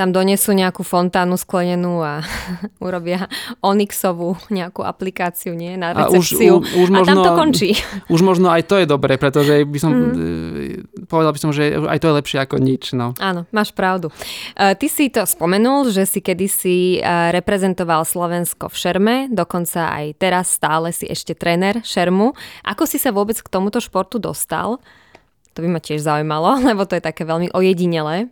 tam 0.00 0.14
donesú 0.14 0.54
nejakú 0.54 0.86
fontánu 0.86 1.34
sklenenú 1.34 2.00
a 2.00 2.22
urobia 2.86 3.26
Onyxovú 3.60 4.38
nejakú 4.48 4.86
aplikáciu, 4.86 5.52
nie? 5.52 5.74
Na 5.74 5.92
recepciu. 5.92 6.56
A, 6.56 6.64
už, 6.64 6.72
už, 6.72 6.80
už 6.80 6.88
možno, 6.88 7.04
a 7.04 7.08
tam 7.12 7.16
to 7.20 7.32
končí. 7.36 7.70
Už 8.14 8.20
možno 8.24 8.48
aj 8.50 8.66
to 8.66 8.74
je 8.80 8.86
dobré, 8.88 9.20
pretože 9.20 9.62
by 9.66 9.78
som, 9.78 9.92
mm. 9.92 11.06
povedal 11.06 11.30
by 11.36 11.40
som, 11.40 11.50
že 11.52 11.78
aj 11.78 11.98
to 12.00 12.08
je 12.10 12.18
lepšie 12.22 12.38
ako 12.42 12.56
nič. 12.58 12.96
No. 12.96 13.14
Áno, 13.20 13.46
máš 13.54 13.70
pravdu. 13.70 14.10
Uh, 14.56 14.74
ty 14.74 14.88
si 14.88 15.12
to 15.12 15.22
spomenul, 15.26 15.90
že 15.92 16.06
si 16.08 16.24
kedysi 16.24 16.98
uh, 16.98 17.30
reprezentoval 17.34 18.02
Slovensko 18.02 18.72
v 18.72 18.76
šerme, 18.76 19.16
dokonca 19.30 19.94
aj 19.94 20.16
teraz 20.18 20.54
stále 20.54 20.90
si 20.90 21.06
ešte 21.06 21.36
tréner 21.36 21.84
šermu. 21.84 22.34
Ako 22.66 22.88
si 22.88 22.98
sa 22.98 23.12
vôbec 23.14 23.38
k 23.38 23.52
tomuto 23.52 23.78
športu 23.78 24.18
dostal? 24.18 24.82
To 25.54 25.58
by 25.62 25.68
ma 25.68 25.80
tiež 25.82 26.02
zaujímalo, 26.02 26.60
lebo 26.70 26.86
to 26.86 26.98
je 26.98 27.02
také 27.02 27.26
veľmi 27.26 27.50
ojedinelé. 27.54 28.30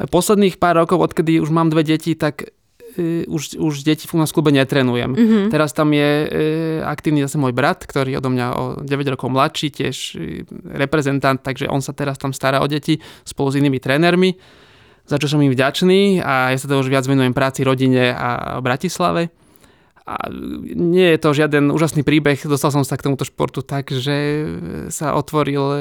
Posledných 0.00 0.56
pár 0.56 0.80
rokov, 0.80 1.12
odkedy 1.12 1.44
už 1.44 1.52
mám 1.52 1.68
dve 1.68 1.84
deti, 1.84 2.16
tak 2.16 2.48
uh, 2.48 3.28
už, 3.28 3.60
už 3.60 3.84
deti 3.84 4.08
v 4.08 4.16
nás 4.16 4.32
klube 4.32 4.48
netrenujem. 4.48 5.12
Mm-hmm. 5.12 5.44
Teraz 5.52 5.76
tam 5.76 5.92
je 5.92 6.10
uh, 6.24 6.28
aktívny 6.88 7.20
zase 7.20 7.36
môj 7.36 7.52
brat, 7.52 7.84
ktorý 7.84 8.16
odo 8.16 8.32
mňa 8.32 8.46
o 8.56 8.62
9 8.80 9.12
rokov 9.12 9.28
mladší, 9.28 9.68
tiež 9.68 9.96
uh, 10.16 10.20
reprezentant, 10.72 11.36
takže 11.36 11.68
on 11.68 11.84
sa 11.84 11.92
teraz 11.92 12.16
tam 12.16 12.32
stará 12.32 12.64
o 12.64 12.66
deti 12.66 12.96
spolu 13.28 13.52
s 13.52 13.58
inými 13.60 13.76
trénermi, 13.76 14.40
za 15.04 15.20
čo 15.20 15.28
som 15.28 15.42
im 15.44 15.52
vďačný 15.52 16.24
a 16.24 16.54
ja 16.54 16.58
sa 16.58 16.70
to 16.70 16.80
už 16.80 16.88
viac 16.88 17.04
venujem 17.04 17.36
práci, 17.36 17.60
rodine 17.60 18.16
a 18.16 18.62
Bratislave. 18.64 19.28
A 20.10 20.26
nie 20.74 21.14
je 21.14 21.22
to 21.22 21.30
žiaden 21.30 21.70
úžasný 21.70 22.02
príbeh. 22.02 22.42
Dostal 22.42 22.74
som 22.74 22.82
sa 22.82 22.98
k 22.98 23.06
tomuto 23.06 23.22
športu 23.22 23.62
tak, 23.62 23.94
že 23.94 24.42
sa 24.90 25.14
otvoril 25.14 25.64
e, 25.70 25.80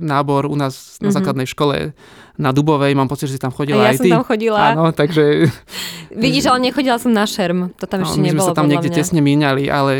nábor 0.00 0.48
u 0.48 0.56
nás 0.56 0.96
na 0.96 1.12
mm-hmm. 1.12 1.12
základnej 1.12 1.48
škole 1.52 1.92
na 2.36 2.52
Dubovej. 2.52 2.92
Mám 2.96 3.08
pocit, 3.08 3.28
že 3.28 3.36
si 3.36 3.42
tam 3.42 3.52
chodila 3.52 3.88
ja 3.88 3.92
aj 3.92 3.98
ty. 4.00 4.08
Ja 4.08 4.20
som 4.20 4.24
tam 4.24 4.26
chodila. 4.28 4.60
Áno, 4.72 4.84
takže... 4.92 5.50
Vidíš, 6.16 6.48
ale 6.48 6.70
nechodila 6.70 6.96
som 6.96 7.12
na 7.12 7.28
šerm. 7.28 7.76
To 7.76 7.84
tam 7.84 8.04
no, 8.04 8.08
ešte 8.08 8.20
my 8.20 8.32
nebolo, 8.32 8.48
sme 8.48 8.50
sa 8.52 8.56
tam 8.56 8.68
niekde 8.72 8.88
mňa. 8.88 8.96
tesne 8.96 9.20
míňali, 9.20 9.64
ale 9.68 9.92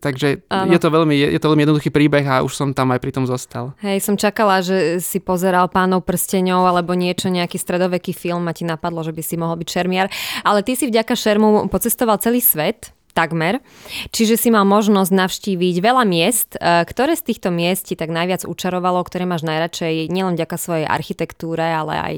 takže 0.00 0.40
je 0.48 0.78
to, 0.80 0.88
veľmi, 0.88 1.16
je 1.16 1.40
to 1.40 1.48
veľmi 1.52 1.62
jednoduchý 1.68 1.90
príbeh 1.92 2.24
a 2.24 2.40
už 2.40 2.52
som 2.56 2.68
tam 2.72 2.94
aj 2.96 3.00
pri 3.02 3.12
tom 3.12 3.28
zostal. 3.28 3.76
Hej, 3.84 4.00
som 4.00 4.16
čakala, 4.16 4.64
že 4.64 5.04
si 5.04 5.20
pozeral 5.20 5.68
pánov 5.68 6.06
prsteňov 6.08 6.64
alebo 6.64 6.96
niečo, 6.96 7.28
nejaký 7.28 7.60
stredoveký 7.60 8.16
film 8.16 8.48
a 8.48 8.56
ti 8.56 8.64
napadlo, 8.64 9.04
že 9.04 9.12
by 9.12 9.20
si 9.20 9.36
mohol 9.36 9.60
byť 9.60 9.68
šermiar. 9.68 10.06
Ale 10.46 10.64
ty 10.64 10.78
si 10.78 10.88
vďaka 10.88 11.12
šermu 11.12 11.68
pocestoval 11.68 12.16
celý 12.24 12.40
svet 12.40 12.94
takmer. 13.14 13.62
Čiže 14.10 14.34
si 14.34 14.50
mal 14.50 14.66
možnosť 14.66 15.14
navštíviť 15.14 15.76
veľa 15.78 16.04
miest. 16.04 16.58
E, 16.58 16.82
ktoré 16.82 17.14
z 17.14 17.30
týchto 17.30 17.54
miest 17.54 17.88
ti 17.88 17.94
tak 17.94 18.10
najviac 18.10 18.42
učarovalo, 18.44 19.00
ktoré 19.06 19.24
máš 19.24 19.46
najradšej 19.46 20.10
nielen 20.10 20.34
vďaka 20.34 20.56
svojej 20.58 20.86
architektúre, 20.90 21.62
ale 21.62 21.94
aj 21.94 22.14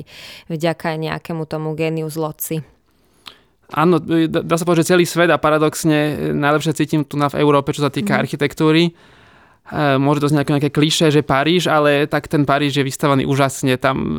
vďaka 0.49 0.97
nejakému 0.97 1.45
tomu 1.45 1.77
genius 1.77 2.17
loci? 2.17 2.65
Áno, 3.67 3.99
dá 4.31 4.55
sa 4.55 4.63
povedať, 4.63 4.87
že 4.87 4.91
celý 4.95 5.05
svet 5.05 5.27
a 5.27 5.43
paradoxne 5.43 6.31
najlepšie 6.39 6.79
cítim 6.79 7.03
tu 7.03 7.19
na 7.19 7.27
v 7.27 7.43
Európe, 7.43 7.75
čo 7.75 7.83
sa 7.83 7.91
týka 7.91 8.15
mm. 8.15 8.21
architektúry. 8.23 8.83
E, 8.89 9.99
môže 9.99 10.23
to 10.23 10.31
znieť 10.31 10.47
nejaké 10.47 10.71
kliše, 10.71 11.11
že 11.11 11.27
Paríž, 11.27 11.67
ale 11.67 12.07
tak 12.07 12.31
ten 12.31 12.47
Paríž 12.47 12.79
je 12.79 12.87
vystavaný 12.87 13.27
úžasne. 13.27 13.75
Tam 13.77 13.99
e, 13.99 14.15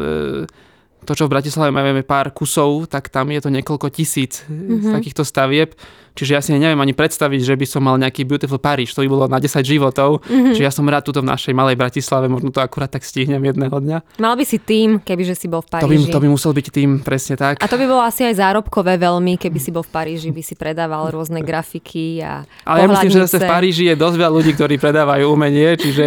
to, 1.08 1.16
čo 1.16 1.32
v 1.32 1.40
Bratislave 1.40 1.72
máme 1.72 2.04
pár 2.04 2.36
kusov, 2.36 2.92
tak 2.92 3.08
tam 3.08 3.32
je 3.32 3.40
to 3.40 3.48
niekoľko 3.48 3.88
tisíc 3.88 4.44
mm-hmm. 4.44 4.92
takýchto 4.92 5.24
stavieb. 5.24 5.72
Čiže 6.18 6.32
ja 6.34 6.42
si 6.42 6.50
neviem 6.50 6.82
ani 6.82 6.98
predstaviť, 6.98 7.46
že 7.46 7.54
by 7.54 7.66
som 7.70 7.86
mal 7.86 7.94
nejaký 8.02 8.26
Beautiful 8.26 8.58
Paríž, 8.58 8.90
to 8.90 9.06
by 9.06 9.10
bolo 9.14 9.30
na 9.30 9.38
10 9.38 9.62
životov. 9.62 10.26
Mm-hmm. 10.26 10.58
Čiže 10.58 10.66
ja 10.66 10.74
som 10.74 10.82
rád 10.90 11.06
tuto 11.06 11.22
v 11.22 11.30
našej 11.30 11.54
malej 11.54 11.78
Bratislave, 11.78 12.26
možno 12.26 12.50
to 12.50 12.58
akurát 12.58 12.90
tak 12.90 13.06
stihnem 13.06 13.38
jedného 13.38 13.72
dňa. 13.72 14.18
Mal 14.18 14.34
by 14.34 14.42
si 14.42 14.58
tým, 14.58 14.98
kebyže 14.98 15.38
si 15.38 15.46
bol 15.46 15.62
v 15.62 15.78
Paríži. 15.78 16.10
To 16.10 16.18
by, 16.18 16.18
to 16.18 16.24
by 16.26 16.30
musel 16.34 16.52
byť 16.58 16.68
tým, 16.74 16.90
presne 17.06 17.38
tak. 17.38 17.62
A 17.62 17.70
to 17.70 17.78
by 17.78 17.86
bolo 17.86 18.02
asi 18.02 18.26
aj 18.26 18.34
zárobkové 18.34 18.98
veľmi, 18.98 19.38
keby 19.38 19.62
si 19.62 19.70
bol 19.70 19.86
v 19.86 19.94
Paríži, 19.94 20.34
by 20.34 20.42
si 20.42 20.58
predával 20.58 21.14
rôzne 21.14 21.46
grafiky 21.46 22.26
a 22.26 22.42
Ale 22.66 22.90
ja 22.90 22.98
myslím, 22.98 23.14
že 23.14 23.22
zase 23.30 23.38
v 23.38 23.46
Paríži 23.46 23.84
je 23.94 23.96
dosť 23.96 24.18
veľa 24.18 24.34
ľudí, 24.34 24.52
ktorí 24.58 24.82
predávajú 24.82 25.30
umenie, 25.30 25.78
čiže 25.78 26.06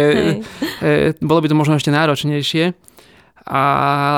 e, 0.83 1.15
bolo 1.23 1.39
by 1.39 1.47
to 1.47 1.55
možno 1.55 1.79
ešte 1.79 1.87
náročnejšie. 1.87 2.90
A 3.41 3.61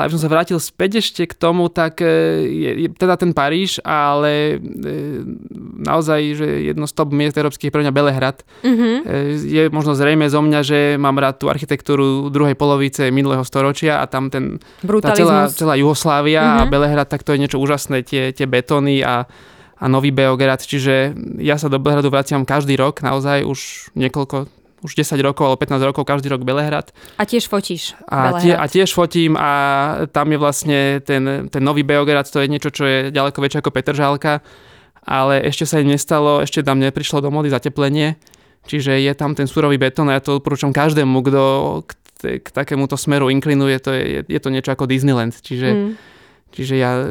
aby 0.04 0.12
som 0.12 0.28
sa 0.28 0.28
vrátil 0.28 0.60
späť 0.60 1.00
ešte 1.00 1.24
k 1.24 1.32
tomu, 1.32 1.72
tak 1.72 2.04
e, 2.04 2.44
je, 2.44 2.70
je 2.84 2.88
teda 2.92 3.16
ten 3.16 3.32
Paríž, 3.32 3.80
ale 3.80 4.60
e, 4.60 5.24
naozaj, 5.80 6.20
že 6.36 6.46
jedno 6.68 6.84
z 6.84 6.92
top 6.92 7.08
miest 7.08 7.32
európskych 7.32 7.72
pre 7.72 7.80
mňa 7.80 7.92
Belehrad. 7.96 8.44
Mm-hmm. 8.60 8.96
Je 9.48 9.62
možno 9.72 9.96
zrejme 9.96 10.28
zo 10.28 10.44
mňa, 10.44 10.60
že 10.60 10.78
mám 11.00 11.16
rád 11.16 11.40
tú 11.40 11.48
architektúru 11.48 12.28
druhej 12.28 12.52
polovice 12.52 13.08
minulého 13.08 13.40
storočia 13.48 14.04
a 14.04 14.04
tam 14.04 14.28
ten, 14.28 14.60
tá 14.84 15.16
celá, 15.16 15.48
celá 15.48 15.74
Juhoslávia 15.80 16.44
mm-hmm. 16.44 16.60
a 16.60 16.64
mhm. 16.68 16.70
Belehrad, 16.70 17.08
tak 17.08 17.24
to 17.24 17.32
je 17.32 17.40
niečo 17.40 17.56
úžasné, 17.56 18.04
tie, 18.04 18.28
tie 18.36 18.44
betóny 18.44 19.00
a, 19.00 19.24
a 19.80 19.84
nový 19.88 20.12
Beograd. 20.12 20.60
Čiže 20.60 21.16
ja 21.40 21.56
sa 21.56 21.72
do 21.72 21.80
Belehradu 21.80 22.12
vraciam 22.12 22.44
každý 22.44 22.76
rok, 22.76 23.00
naozaj 23.00 23.40
už 23.48 23.88
niekoľko 23.96 24.63
už 24.84 24.92
10 25.00 25.16
rokov 25.24 25.48
alebo 25.48 25.58
15 25.64 25.80
rokov 25.80 26.04
každý 26.04 26.28
rok 26.28 26.44
Belehrad. 26.44 26.92
A 27.16 27.24
tiež 27.24 27.48
fotíš 27.48 27.96
a, 28.04 28.36
tie, 28.36 28.52
a 28.52 28.68
tiež 28.68 28.92
fotím 28.92 29.32
a 29.40 29.50
tam 30.12 30.28
je 30.28 30.38
vlastne 30.38 30.78
ten, 31.00 31.48
ten 31.48 31.62
nový 31.64 31.80
Beograd, 31.80 32.28
to 32.28 32.44
je 32.44 32.52
niečo, 32.52 32.68
čo 32.68 32.84
je 32.84 32.98
ďaleko 33.08 33.40
väčšie 33.40 33.64
ako 33.64 33.72
Petržálka, 33.72 34.44
ale 35.08 35.40
ešte 35.48 35.64
sa 35.64 35.80
im 35.80 35.88
nestalo, 35.88 36.44
ešte 36.44 36.60
tam 36.60 36.84
neprišlo 36.84 37.24
do 37.24 37.32
mody 37.32 37.48
zateplenie, 37.48 38.20
čiže 38.68 39.00
je 39.00 39.12
tam 39.16 39.32
ten 39.32 39.48
surový 39.48 39.80
betón 39.80 40.12
a 40.12 40.20
ja 40.20 40.22
to 40.22 40.36
odporúčam 40.36 40.76
každému, 40.76 41.16
kto 41.24 41.42
k, 41.88 41.90
k 42.44 42.46
takémuto 42.52 43.00
smeru 43.00 43.32
inklinuje, 43.32 43.76
to 43.80 43.90
je, 43.96 44.20
je 44.28 44.40
to 44.40 44.52
niečo 44.52 44.76
ako 44.76 44.84
Disneyland, 44.84 45.32
čiže 45.40 45.68
mm 45.72 46.13
Čiže 46.54 46.78
ja, 46.78 47.02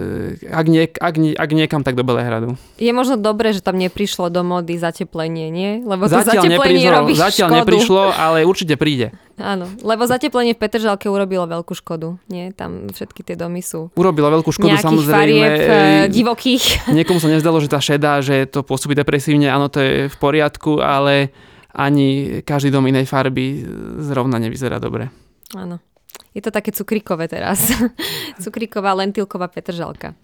ak, 0.55 0.65
nie, 0.71 0.87
ak, 0.87 1.15
nie, 1.19 1.35
ak 1.35 1.51
niekam, 1.51 1.83
tak 1.83 1.99
do 1.99 2.07
Belehradu. 2.07 2.55
Je 2.79 2.95
možno 2.95 3.19
dobré, 3.19 3.51
že 3.51 3.59
tam 3.59 3.75
neprišlo 3.75 4.31
do 4.31 4.39
mody 4.39 4.79
zateplenie, 4.79 5.51
nie? 5.51 5.83
Lebo 5.83 6.07
to 6.07 6.15
zatiaľ 6.15 6.47
zateplenie 6.47 6.79
neprišlo, 6.79 6.95
robí 6.95 7.11
Zatiaľ 7.11 7.49
škodu. 7.51 7.59
neprišlo, 7.59 8.01
ale 8.15 8.37
určite 8.47 8.79
príde. 8.79 9.11
Áno, 9.35 9.67
lebo 9.83 10.07
zateplenie 10.07 10.55
v 10.55 10.63
Petržalke 10.63 11.11
urobilo 11.11 11.43
veľkú 11.43 11.75
škodu, 11.75 12.15
nie? 12.31 12.55
Tam 12.55 12.87
všetky 12.87 13.19
tie 13.27 13.35
domy 13.35 13.59
sú 13.59 13.91
Urobilo 13.99 14.31
veľkú 14.31 14.47
škodu, 14.47 14.79
samozrejme. 14.79 15.11
farieb 15.11 15.53
e, 15.59 15.67
divokých. 16.07 16.63
Niekomu 16.95 17.19
sa 17.19 17.27
nezdalo, 17.27 17.59
že 17.59 17.67
tá 17.67 17.83
šedá, 17.83 18.23
že 18.23 18.47
to 18.47 18.63
pôsobí 18.63 18.95
depresívne, 18.95 19.51
áno, 19.51 19.67
to 19.67 19.83
je 19.83 19.93
v 20.07 20.15
poriadku, 20.23 20.79
ale 20.79 21.35
ani 21.75 22.39
každý 22.47 22.71
dom 22.71 22.87
inej 22.87 23.11
farby 23.11 23.59
zrovna 23.99 24.39
nevyzerá 24.39 24.79
dobre. 24.79 25.11
Áno. 25.51 25.83
Je 26.33 26.41
to 26.41 26.49
také 26.49 26.73
cukríkové 26.73 27.29
teraz. 27.29 27.69
Cukríková, 28.43 28.97
lentilková 28.97 29.47
petržalka. 29.53 30.17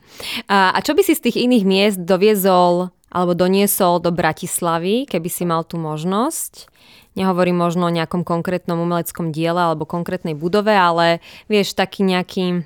A, 0.49 0.73
a 0.73 0.79
čo 0.81 0.97
by 0.97 1.05
si 1.05 1.13
z 1.13 1.29
tých 1.29 1.37
iných 1.37 1.65
miest 1.65 1.99
doviezol 2.01 2.89
alebo 3.09 3.33
doniesol 3.37 4.01
do 4.01 4.09
Bratislavy, 4.09 5.05
keby 5.05 5.29
si 5.29 5.45
mal 5.45 5.65
tú 5.65 5.77
možnosť? 5.77 6.69
Nehovorím 7.17 7.61
možno 7.61 7.89
o 7.89 7.93
nejakom 7.93 8.25
konkrétnom 8.25 8.77
umeleckom 8.81 9.33
diele 9.33 9.61
alebo 9.61 9.85
konkrétnej 9.85 10.37
budove, 10.37 10.73
ale 10.73 11.21
vieš, 11.49 11.73
taký 11.77 12.05
nejaký 12.05 12.65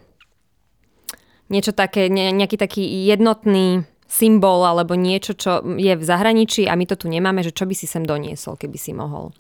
niečo 1.51 1.71
také, 1.75 2.07
ne, 2.07 2.31
nejaký 2.31 2.55
taký 2.59 2.83
jednotný 3.07 3.87
symbol 4.07 4.61
alebo 4.63 4.93
niečo, 4.93 5.33
čo 5.33 5.63
je 5.79 5.93
v 5.95 6.03
zahraničí 6.03 6.69
a 6.69 6.77
my 6.77 6.85
to 6.85 6.95
tu 6.95 7.09
nemáme, 7.09 7.41
že 7.41 7.55
čo 7.55 7.65
by 7.65 7.73
si 7.73 7.89
sem 7.89 8.05
doniesol, 8.05 8.55
keby 8.55 8.77
si 8.77 8.93
mohol? 8.93 9.33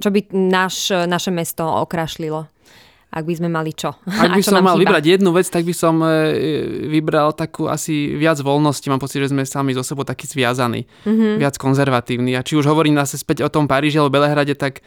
Čo 0.00 0.08
by 0.08 0.32
naš, 0.32 0.90
naše 1.04 1.28
mesto 1.28 1.68
okrašlilo? 1.68 2.53
Ak 3.14 3.22
by 3.22 3.34
sme 3.38 3.46
mali 3.46 3.70
čo. 3.70 3.94
Ak 4.26 4.34
by 4.34 4.42
čo 4.42 4.50
som 4.50 4.66
mal 4.66 4.74
chýba? 4.74 4.90
vybrať 4.98 5.04
jednu 5.06 5.30
vec, 5.30 5.46
tak 5.46 5.62
by 5.62 5.70
som 5.70 6.02
e, 6.02 6.10
vybral 6.90 7.30
takú 7.30 7.70
asi 7.70 8.18
viac 8.18 8.42
voľnosti. 8.42 8.90
Mám 8.90 8.98
pocit, 8.98 9.22
že 9.22 9.30
sme 9.30 9.46
sami 9.46 9.70
so 9.70 9.86
sebou 9.86 10.02
takí 10.02 10.26
zviazaní, 10.26 10.90
mm-hmm. 11.06 11.38
viac 11.38 11.54
konzervatívni. 11.54 12.34
A 12.34 12.42
či 12.42 12.58
už 12.58 12.66
hovorím 12.66 12.98
nás 12.98 13.14
späť 13.14 13.46
o 13.46 13.48
tom 13.48 13.70
Paríži 13.70 14.02
alebo 14.02 14.18
Belehrade, 14.18 14.58
tak 14.58 14.82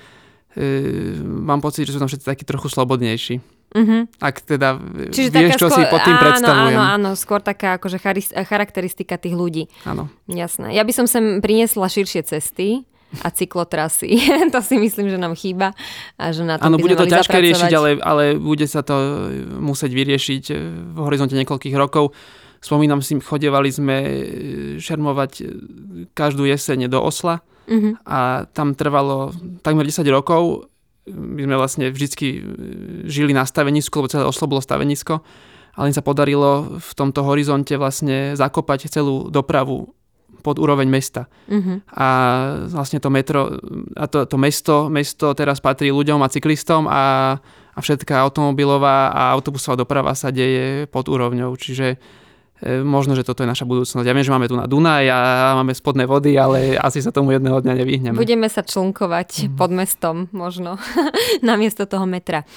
e, 0.60 1.16
mám 1.24 1.63
pocit, 1.63 1.88
že 1.88 1.96
sú 1.96 2.04
tam 2.04 2.12
všetci 2.12 2.28
takí 2.28 2.44
trochu 2.44 2.68
slobodnejší. 2.68 3.40
Mm-hmm. 3.68 4.02
Ak 4.24 4.44
teda 4.44 4.80
Čiže 5.12 5.30
vieš, 5.32 5.60
čo 5.60 5.68
skôr, 5.68 5.80
si 5.80 5.92
pod 5.92 6.00
tým 6.04 6.16
áno, 6.16 6.24
predstavujem. 6.24 6.80
Áno, 6.80 6.84
áno, 6.84 7.10
skôr 7.20 7.40
taká 7.44 7.80
akože 7.80 8.00
charakteristika 8.48 9.20
tých 9.20 9.36
ľudí. 9.36 9.72
Áno. 9.84 10.08
Jasné. 10.28 10.72
Ja 10.76 10.88
by 10.88 10.94
som 10.96 11.06
sem 11.08 11.40
priniesla 11.44 11.88
širšie 11.88 12.28
cesty 12.28 12.88
a 13.24 13.32
cyklotrasy. 13.32 14.20
to 14.54 14.60
si 14.60 14.76
myslím, 14.76 15.08
že 15.08 15.17
nám 15.17 15.34
chýba 15.34 15.72
a 16.20 16.32
že 16.36 16.43
na 16.43 16.60
tom 16.60 16.76
Áno, 16.76 16.78
bude 16.78 17.00
to 17.00 17.08
ťažké 17.08 17.39
riešiť, 17.39 17.72
ale, 17.72 17.89
ale 18.04 18.24
bude 18.36 18.67
sa 18.67 18.84
to 18.84 18.96
musieť 19.58 19.91
vyriešiť 19.96 20.43
v 20.93 20.98
horizonte 21.00 21.36
niekoľkých 21.39 21.76
rokov. 21.80 22.12
Spomínam 22.60 23.00
si, 23.06 23.15
chodevali 23.22 23.70
sme 23.70 23.96
e, 24.02 24.12
šermovať 24.82 25.32
e, 25.39 25.43
každú 26.17 26.50
jeseň 26.50 26.89
do 26.89 26.98
Osla 26.98 27.46
uh-huh. 27.70 28.02
a 28.02 28.50
tam 28.50 28.74
trvalo 28.74 29.30
takmer 29.62 29.86
10 29.86 30.02
rokov. 30.10 30.65
My 31.08 31.46
sme 31.46 31.56
vlastne 31.56 31.86
vždycky 31.93 32.28
e, 32.34 32.39
žili 33.06 33.32
na 33.32 33.46
stavenisku, 33.46 34.02
lebo 34.02 34.10
celé 34.10 34.26
Oslo 34.26 34.50
bolo 34.50 34.60
stavenisko 34.60 35.22
ale 35.78 35.93
im 35.93 35.96
sa 35.96 36.02
podarilo 36.02 36.82
v 36.82 36.91
tomto 36.98 37.22
horizonte 37.22 37.78
vlastne 37.78 38.34
zakopať 38.34 38.89
celú 38.89 39.30
dopravu 39.30 39.93
pod 40.41 40.62
úroveň 40.62 40.88
mesta. 40.88 41.26
Uh-huh. 41.50 41.82
A 41.93 42.08
vlastne 42.69 43.02
to 43.02 43.10
metro, 43.12 43.58
a 43.97 44.06
to, 44.06 44.26
to 44.26 44.38
mesto, 44.39 44.88
mesto 44.88 45.34
teraz 45.34 45.60
patrí 45.60 45.91
ľuďom 45.91 46.21
a 46.23 46.32
cyklistom 46.32 46.88
a, 46.88 47.38
a 47.73 47.80
všetká 47.80 48.17
automobilová 48.17 49.13
a 49.13 49.21
autobusová 49.36 49.78
doprava 49.78 50.13
sa 50.13 50.34
deje 50.34 50.86
pod 50.89 51.10
úrovňou. 51.12 51.54
Čiže 51.58 51.97
e, 52.63 52.82
možno, 52.82 53.13
že 53.13 53.28
toto 53.28 53.45
je 53.45 53.52
naša 53.52 53.69
budúcnosť. 53.69 54.06
Ja 54.06 54.15
viem, 54.15 54.26
že 54.26 54.34
máme 54.34 54.50
tu 54.50 54.58
na 54.58 54.65
Dunaj 54.65 55.06
a 55.10 55.19
máme 55.62 55.78
spodné 55.78 56.10
vody, 56.10 56.38
ale 56.38 56.80
asi 56.80 57.04
sa 57.04 57.13
tomu 57.13 57.36
jedného 57.36 57.62
dňa 57.62 57.73
nevyhneme. 57.73 58.17
Budeme 58.17 58.50
sa 58.50 58.65
člnkovať 58.65 59.52
mm. 59.52 59.58
pod 59.58 59.71
mestom 59.73 60.15
možno, 60.34 60.82
namiesto 61.45 61.86
toho 61.86 62.10
metra. 62.10 62.47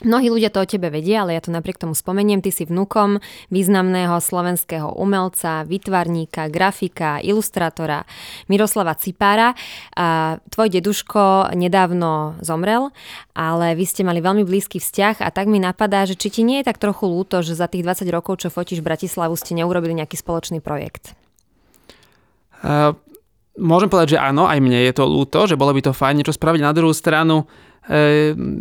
Mnohí 0.00 0.32
ľudia 0.32 0.48
to 0.48 0.64
o 0.64 0.68
tebe 0.68 0.88
vedia, 0.88 1.20
ale 1.20 1.36
ja 1.36 1.44
to 1.44 1.52
napriek 1.52 1.76
tomu 1.76 1.92
spomeniem. 1.92 2.40
Ty 2.40 2.48
si 2.48 2.64
vnukom 2.64 3.20
významného 3.52 4.16
slovenského 4.16 4.96
umelca, 4.96 5.60
vytvarníka, 5.68 6.48
grafika, 6.48 7.20
ilustrátora 7.20 8.08
Miroslava 8.48 8.96
Cipára. 8.96 9.52
A 9.92 10.40
tvoj 10.48 10.72
deduško 10.72 11.52
nedávno 11.52 12.40
zomrel, 12.40 12.88
ale 13.36 13.76
vy 13.76 13.84
ste 13.84 14.00
mali 14.00 14.24
veľmi 14.24 14.40
blízky 14.48 14.80
vzťah 14.80 15.20
a 15.20 15.28
tak 15.28 15.52
mi 15.52 15.60
napadá, 15.60 16.08
že 16.08 16.16
či 16.16 16.32
ti 16.32 16.42
nie 16.48 16.64
je 16.64 16.72
tak 16.72 16.80
trochu 16.80 17.04
ľúto, 17.04 17.44
že 17.44 17.52
za 17.52 17.68
tých 17.68 17.84
20 17.84 18.08
rokov, 18.08 18.40
čo 18.40 18.48
fotíš 18.48 18.80
Bratislavu, 18.80 19.36
ste 19.36 19.52
neurobili 19.52 19.92
nejaký 19.92 20.16
spoločný 20.16 20.64
projekt? 20.64 21.12
Uh, 22.64 22.96
môžem 23.60 23.92
povedať, 23.92 24.16
že 24.16 24.22
áno, 24.24 24.48
aj 24.48 24.64
mne 24.64 24.80
je 24.80 24.92
to 24.96 25.04
ľúto, 25.04 25.44
že 25.44 25.60
bolo 25.60 25.76
by 25.76 25.84
to 25.84 25.92
fajn 25.92 26.24
niečo 26.24 26.32
spraviť. 26.32 26.60
Na 26.64 26.72
druhú 26.72 26.96
stranu, 26.96 27.44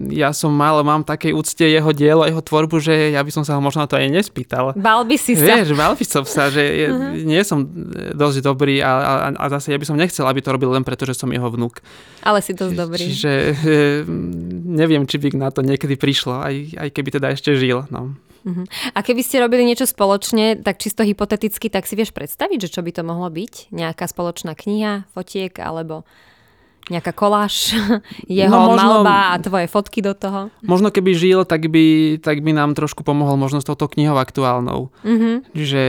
ja 0.10 0.32
som 0.32 0.50
mal, 0.56 0.80
mám 0.82 1.04
také 1.04 1.36
úcte 1.36 1.62
jeho 1.62 1.92
dielo, 1.92 2.24
jeho 2.24 2.40
tvorbu, 2.40 2.80
že 2.80 3.12
ja 3.12 3.20
by 3.20 3.32
som 3.36 3.44
sa 3.44 3.60
ho 3.60 3.62
možno 3.62 3.84
na 3.84 3.90
to 3.92 4.00
aj 4.00 4.08
nespýtal. 4.08 4.72
Bal 4.80 5.04
by 5.04 5.18
si 5.20 5.36
sa. 5.36 5.60
Vieš, 5.60 5.76
bal 5.76 5.94
by 5.94 6.06
som 6.08 6.24
sa, 6.24 6.48
že 6.48 6.64
je, 6.64 6.88
uh-huh. 6.88 7.14
nie 7.28 7.44
som 7.44 7.68
dosť 8.16 8.42
dobrý 8.42 8.80
a, 8.80 8.90
a, 8.90 9.14
a 9.36 9.46
zase 9.52 9.76
ja 9.76 9.78
by 9.78 9.86
som 9.86 10.00
nechcel, 10.00 10.24
aby 10.24 10.40
to 10.40 10.56
robil 10.56 10.72
len 10.72 10.88
preto, 10.88 11.04
že 11.04 11.20
som 11.20 11.28
jeho 11.30 11.52
vnúk. 11.52 11.84
Ale 12.24 12.40
si 12.40 12.56
dosť 12.56 12.74
dobrý. 12.74 13.04
Čiže 13.12 13.32
ehm, 13.54 14.08
neviem, 14.72 15.04
či 15.04 15.20
by 15.20 15.36
na 15.36 15.52
to 15.52 15.62
niekedy 15.62 16.00
prišlo, 16.00 16.40
aj, 16.40 16.80
aj 16.80 16.90
keby 16.90 17.10
teda 17.20 17.36
ešte 17.36 17.54
žil. 17.60 17.86
No. 17.92 18.16
Uh-huh. 18.48 18.66
A 18.96 19.04
keby 19.04 19.20
ste 19.20 19.44
robili 19.44 19.68
niečo 19.68 19.84
spoločne, 19.84 20.64
tak 20.64 20.80
čisto 20.80 21.04
hypoteticky, 21.04 21.68
tak 21.68 21.86
si 21.86 22.00
vieš 22.00 22.16
predstaviť, 22.16 22.66
že 22.66 22.74
čo 22.80 22.82
by 22.82 22.92
to 22.96 23.04
mohlo 23.04 23.28
byť? 23.28 23.76
Nejaká 23.76 24.08
spoločná 24.08 24.56
kniha, 24.56 25.12
fotiek 25.12 25.54
alebo 25.60 26.08
nejaká 26.88 27.12
koláž, 27.12 27.76
jeho 28.28 28.50
no 28.50 28.74
možno, 28.74 29.04
malba 29.04 29.36
a 29.36 29.42
tvoje 29.44 29.68
fotky 29.68 30.00
do 30.00 30.16
toho. 30.16 30.50
Možno 30.64 30.90
keby 30.90 31.12
žil, 31.14 31.40
tak 31.44 31.68
by, 31.68 32.18
tak 32.24 32.42
by 32.42 32.52
nám 32.56 32.74
trošku 32.74 33.04
pomohol 33.04 33.36
možno 33.36 33.60
s 33.60 33.68
touto 33.68 33.92
knihou 33.92 34.18
aktuálnou. 34.18 34.90
Mm-hmm. 35.06 35.36
Že 35.54 35.82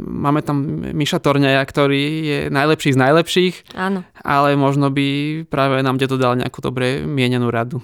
máme 0.00 0.40
tam 0.42 0.82
Miša 0.96 1.22
Torňaja, 1.22 1.62
ktorý 1.62 2.04
je 2.26 2.38
najlepší 2.50 2.96
z 2.96 2.98
najlepších, 2.98 3.54
Áno. 3.78 4.02
ale 4.24 4.58
možno 4.58 4.90
by 4.90 5.42
práve 5.46 5.78
nám 5.84 6.00
dedo 6.00 6.18
dal 6.18 6.34
nejakú 6.34 6.58
dobre 6.58 7.04
mienenú 7.04 7.52
radu. 7.52 7.78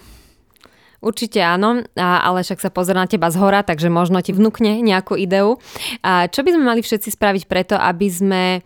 Určite 1.05 1.45
áno, 1.45 1.85
ale 2.01 2.41
však 2.41 2.65
sa 2.65 2.73
pozera 2.73 3.05
na 3.05 3.09
teba 3.11 3.29
z 3.29 3.37
hora, 3.37 3.61
takže 3.61 3.93
možno 3.93 4.25
ti 4.25 4.33
vnúkne 4.33 4.81
nejakú 4.81 5.21
ideu. 5.21 5.61
A 6.01 6.33
čo 6.33 6.41
by 6.41 6.57
sme 6.57 6.65
mali 6.65 6.81
všetci 6.81 7.13
spraviť 7.13 7.45
preto, 7.45 7.77
aby 7.77 8.09
sme 8.09 8.43
e, 8.57 8.61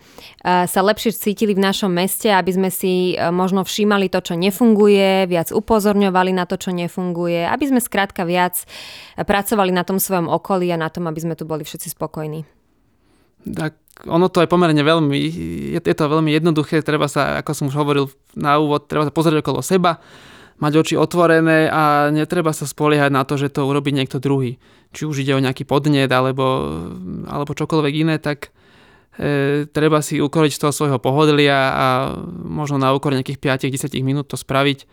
sa 0.47 0.81
lepšie 0.87 1.11
cítili 1.19 1.59
v 1.59 1.67
našom 1.67 1.91
meste, 1.91 2.31
aby 2.31 2.55
sme 2.55 2.71
si 2.71 3.19
e, 3.19 3.35
možno 3.35 3.67
všímali 3.67 4.07
to, 4.07 4.23
čo 4.23 4.39
nefunguje, 4.39 5.27
viac 5.27 5.51
upozorňovali 5.51 6.31
na 6.31 6.47
to, 6.47 6.55
čo 6.55 6.71
nefunguje, 6.71 7.43
aby 7.43 7.65
sme 7.67 7.83
skrátka 7.83 8.23
viac 8.23 8.63
pracovali 9.19 9.75
na 9.75 9.83
tom 9.83 9.99
svojom 9.99 10.31
okolí 10.31 10.71
a 10.71 10.79
na 10.79 10.95
tom, 10.95 11.11
aby 11.11 11.19
sme 11.19 11.35
tu 11.35 11.43
boli 11.43 11.67
všetci 11.67 11.91
spokojní. 11.91 12.47
Tak 13.51 13.75
ono 14.07 14.31
to 14.31 14.47
je 14.47 14.51
pomerne 14.51 14.79
veľmi, 14.79 15.19
je 15.75 15.81
to 15.83 16.05
veľmi 16.07 16.31
jednoduché, 16.31 16.87
treba 16.87 17.11
sa, 17.11 17.43
ako 17.43 17.51
som 17.51 17.67
už 17.67 17.75
hovoril 17.75 18.07
na 18.39 18.63
úvod, 18.63 18.87
treba 18.87 19.03
sa 19.03 19.15
pozrieť 19.15 19.43
okolo 19.43 19.59
seba, 19.59 19.99
mať 20.59 20.73
oči 20.79 20.95
otvorené 20.99 21.71
a 21.71 22.11
netreba 22.11 22.51
sa 22.51 22.67
spoliehať 22.67 23.11
na 23.15 23.23
to, 23.23 23.39
že 23.39 23.55
to 23.55 23.67
urobí 23.67 23.95
niekto 23.95 24.19
druhý. 24.19 24.59
Či 24.91 25.07
už 25.07 25.23
ide 25.23 25.35
o 25.35 25.43
nejaký 25.43 25.63
podnet 25.65 26.11
alebo, 26.11 26.45
alebo 27.27 27.55
čokoľvek 27.55 27.95
iné, 27.95 28.17
tak 28.19 28.51
e, 29.17 29.67
treba 29.71 30.03
si 30.03 30.19
ukoriť 30.19 30.53
z 30.55 30.61
toho 30.67 30.73
svojho 30.75 30.99
pohodlia 30.99 31.59
a 31.75 31.87
možno 32.43 32.83
na 32.83 32.91
úkor 32.91 33.15
nejakých 33.15 33.39
5-10 33.67 33.99
minút 34.03 34.31
to 34.31 34.37
spraviť. 34.37 34.85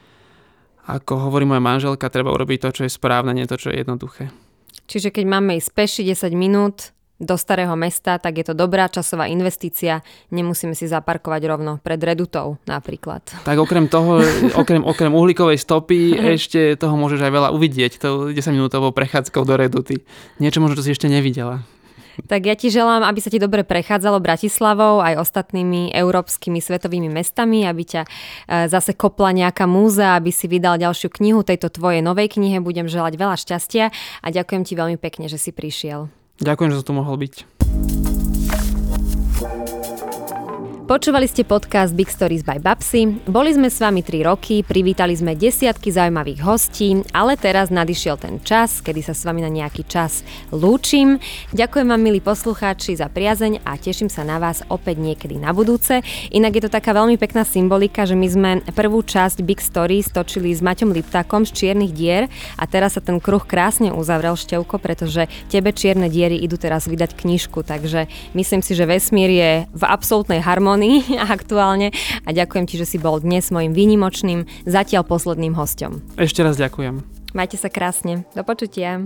Ako 0.86 1.30
hovorí 1.30 1.50
moja 1.50 1.62
manželka, 1.62 2.14
treba 2.14 2.30
urobiť 2.30 2.62
to, 2.62 2.70
čo 2.72 2.82
je 2.86 2.94
správne, 2.94 3.34
nie 3.34 3.50
to, 3.50 3.58
čo 3.58 3.74
je 3.74 3.82
jednoduché. 3.82 4.30
Čiže 4.86 5.10
keď 5.10 5.26
máme 5.26 5.58
ísť 5.58 5.70
peši 5.74 6.02
10 6.14 6.30
minút, 6.38 6.95
do 7.16 7.36
starého 7.40 7.72
mesta, 7.80 8.20
tak 8.20 8.44
je 8.44 8.46
to 8.52 8.54
dobrá 8.54 8.92
časová 8.92 9.32
investícia. 9.32 10.04
Nemusíme 10.36 10.76
si 10.76 10.84
zaparkovať 10.92 11.42
rovno 11.48 11.80
pred 11.80 12.00
redutou 12.04 12.60
napríklad. 12.68 13.24
Tak 13.48 13.56
okrem 13.56 13.88
toho, 13.88 14.20
okrem, 14.52 14.84
okrem 14.84 15.16
uhlíkovej 15.16 15.56
stopy, 15.56 16.12
ešte 16.36 16.76
toho 16.76 17.00
môžeš 17.00 17.24
aj 17.24 17.32
veľa 17.32 17.50
uvidieť, 17.56 18.04
tou 18.04 18.36
10 18.36 18.36
minútovou 18.52 18.92
prechádzkou 18.92 19.48
do 19.48 19.56
reduty. 19.56 20.04
Niečo 20.44 20.60
možno, 20.60 20.76
čo 20.76 20.92
si 20.92 20.92
ešte 20.92 21.08
nevidela. 21.08 21.64
Tak 22.16 22.48
ja 22.48 22.56
ti 22.56 22.72
želám, 22.72 23.04
aby 23.04 23.20
sa 23.20 23.28
ti 23.28 23.44
dobre 23.44 23.68
prechádzalo 23.68 24.24
Bratislavou 24.24 25.04
aj 25.04 25.20
ostatnými 25.20 25.92
európskymi 25.92 26.64
svetovými 26.64 27.12
mestami, 27.12 27.68
aby 27.68 27.84
ťa 27.84 28.02
e, 28.08 28.10
zase 28.72 28.96
kopla 28.96 29.36
nejaká 29.36 29.68
múza, 29.68 30.16
aby 30.16 30.32
si 30.32 30.48
vydal 30.48 30.80
ďalšiu 30.80 31.12
knihu 31.12 31.44
tejto 31.44 31.68
tvojej 31.68 32.00
novej 32.00 32.32
knihe. 32.40 32.64
Budem 32.64 32.88
želať 32.88 33.20
veľa 33.20 33.36
šťastia 33.36 33.92
a 34.24 34.28
ďakujem 34.32 34.64
ti 34.64 34.74
veľmi 34.80 34.96
pekne, 34.96 35.28
že 35.28 35.36
si 35.36 35.52
prišiel. 35.52 36.08
Ďakujem, 36.40 36.70
že 36.72 36.78
som 36.84 36.88
tu 36.88 36.94
mohol 36.96 37.16
byť. 37.20 37.34
Počúvali 40.86 41.26
ste 41.26 41.42
podcast 41.42 41.98
Big 41.98 42.14
Stories 42.14 42.46
by 42.46 42.62
Babsy. 42.62 43.10
Boli 43.26 43.50
sme 43.58 43.74
s 43.74 43.82
vami 43.82 44.06
3 44.06 44.22
roky, 44.22 44.62
privítali 44.62 45.18
sme 45.18 45.34
desiatky 45.34 45.90
zaujímavých 45.90 46.46
hostí, 46.46 47.02
ale 47.10 47.34
teraz 47.42 47.74
nadišiel 47.74 48.22
ten 48.22 48.38
čas, 48.46 48.86
kedy 48.86 49.02
sa 49.02 49.18
s 49.18 49.26
vami 49.26 49.42
na 49.42 49.50
nejaký 49.50 49.82
čas 49.90 50.22
lúčim. 50.54 51.18
Ďakujem 51.58 51.90
vám, 51.90 51.98
milí 51.98 52.22
poslucháči, 52.22 53.02
za 53.02 53.10
priazeň 53.10 53.66
a 53.66 53.82
teším 53.82 54.14
sa 54.14 54.22
na 54.22 54.38
vás 54.38 54.62
opäť 54.70 55.02
niekedy 55.02 55.42
na 55.42 55.58
budúce. 55.58 56.06
Inak 56.30 56.54
je 56.54 56.70
to 56.70 56.76
taká 56.78 56.94
veľmi 56.94 57.18
pekná 57.18 57.50
symbolika, 57.50 58.06
že 58.06 58.14
my 58.14 58.28
sme 58.30 58.50
prvú 58.70 59.02
časť 59.02 59.42
Big 59.42 59.66
Stories 59.66 60.14
točili 60.14 60.54
s 60.54 60.62
Maťom 60.62 60.94
Liptakom 60.94 61.50
z 61.50 61.66
Čiernych 61.66 61.98
dier 61.98 62.30
a 62.62 62.70
teraz 62.70 62.94
sa 62.94 63.02
ten 63.02 63.18
kruh 63.18 63.42
krásne 63.42 63.90
uzavrel, 63.90 64.38
Števko, 64.38 64.78
pretože 64.78 65.34
tebe 65.50 65.74
Čierne 65.74 66.14
diery 66.14 66.38
idú 66.38 66.62
teraz 66.62 66.86
vydať 66.86 67.18
knižku, 67.18 67.66
takže 67.66 68.06
myslím 68.38 68.62
si, 68.62 68.78
že 68.78 68.86
vesmír 68.86 69.34
je 69.34 69.52
v 69.66 69.82
absolútnej 69.82 70.46
harmonii 70.46 70.75
Simony 70.76 71.08
aktuálne 71.40 71.96
a 72.28 72.36
ďakujem 72.36 72.66
ti, 72.68 72.76
že 72.76 72.84
si 72.84 72.98
bol 73.00 73.24
dnes 73.24 73.48
mojim 73.48 73.72
výnimočným, 73.72 74.44
zatiaľ 74.68 75.08
posledným 75.08 75.56
hostom. 75.56 76.04
Ešte 76.20 76.44
raz 76.44 76.60
ďakujem. 76.60 77.00
Majte 77.32 77.56
sa 77.56 77.72
krásne. 77.72 78.28
Do 78.36 78.44
počutia. 78.44 79.00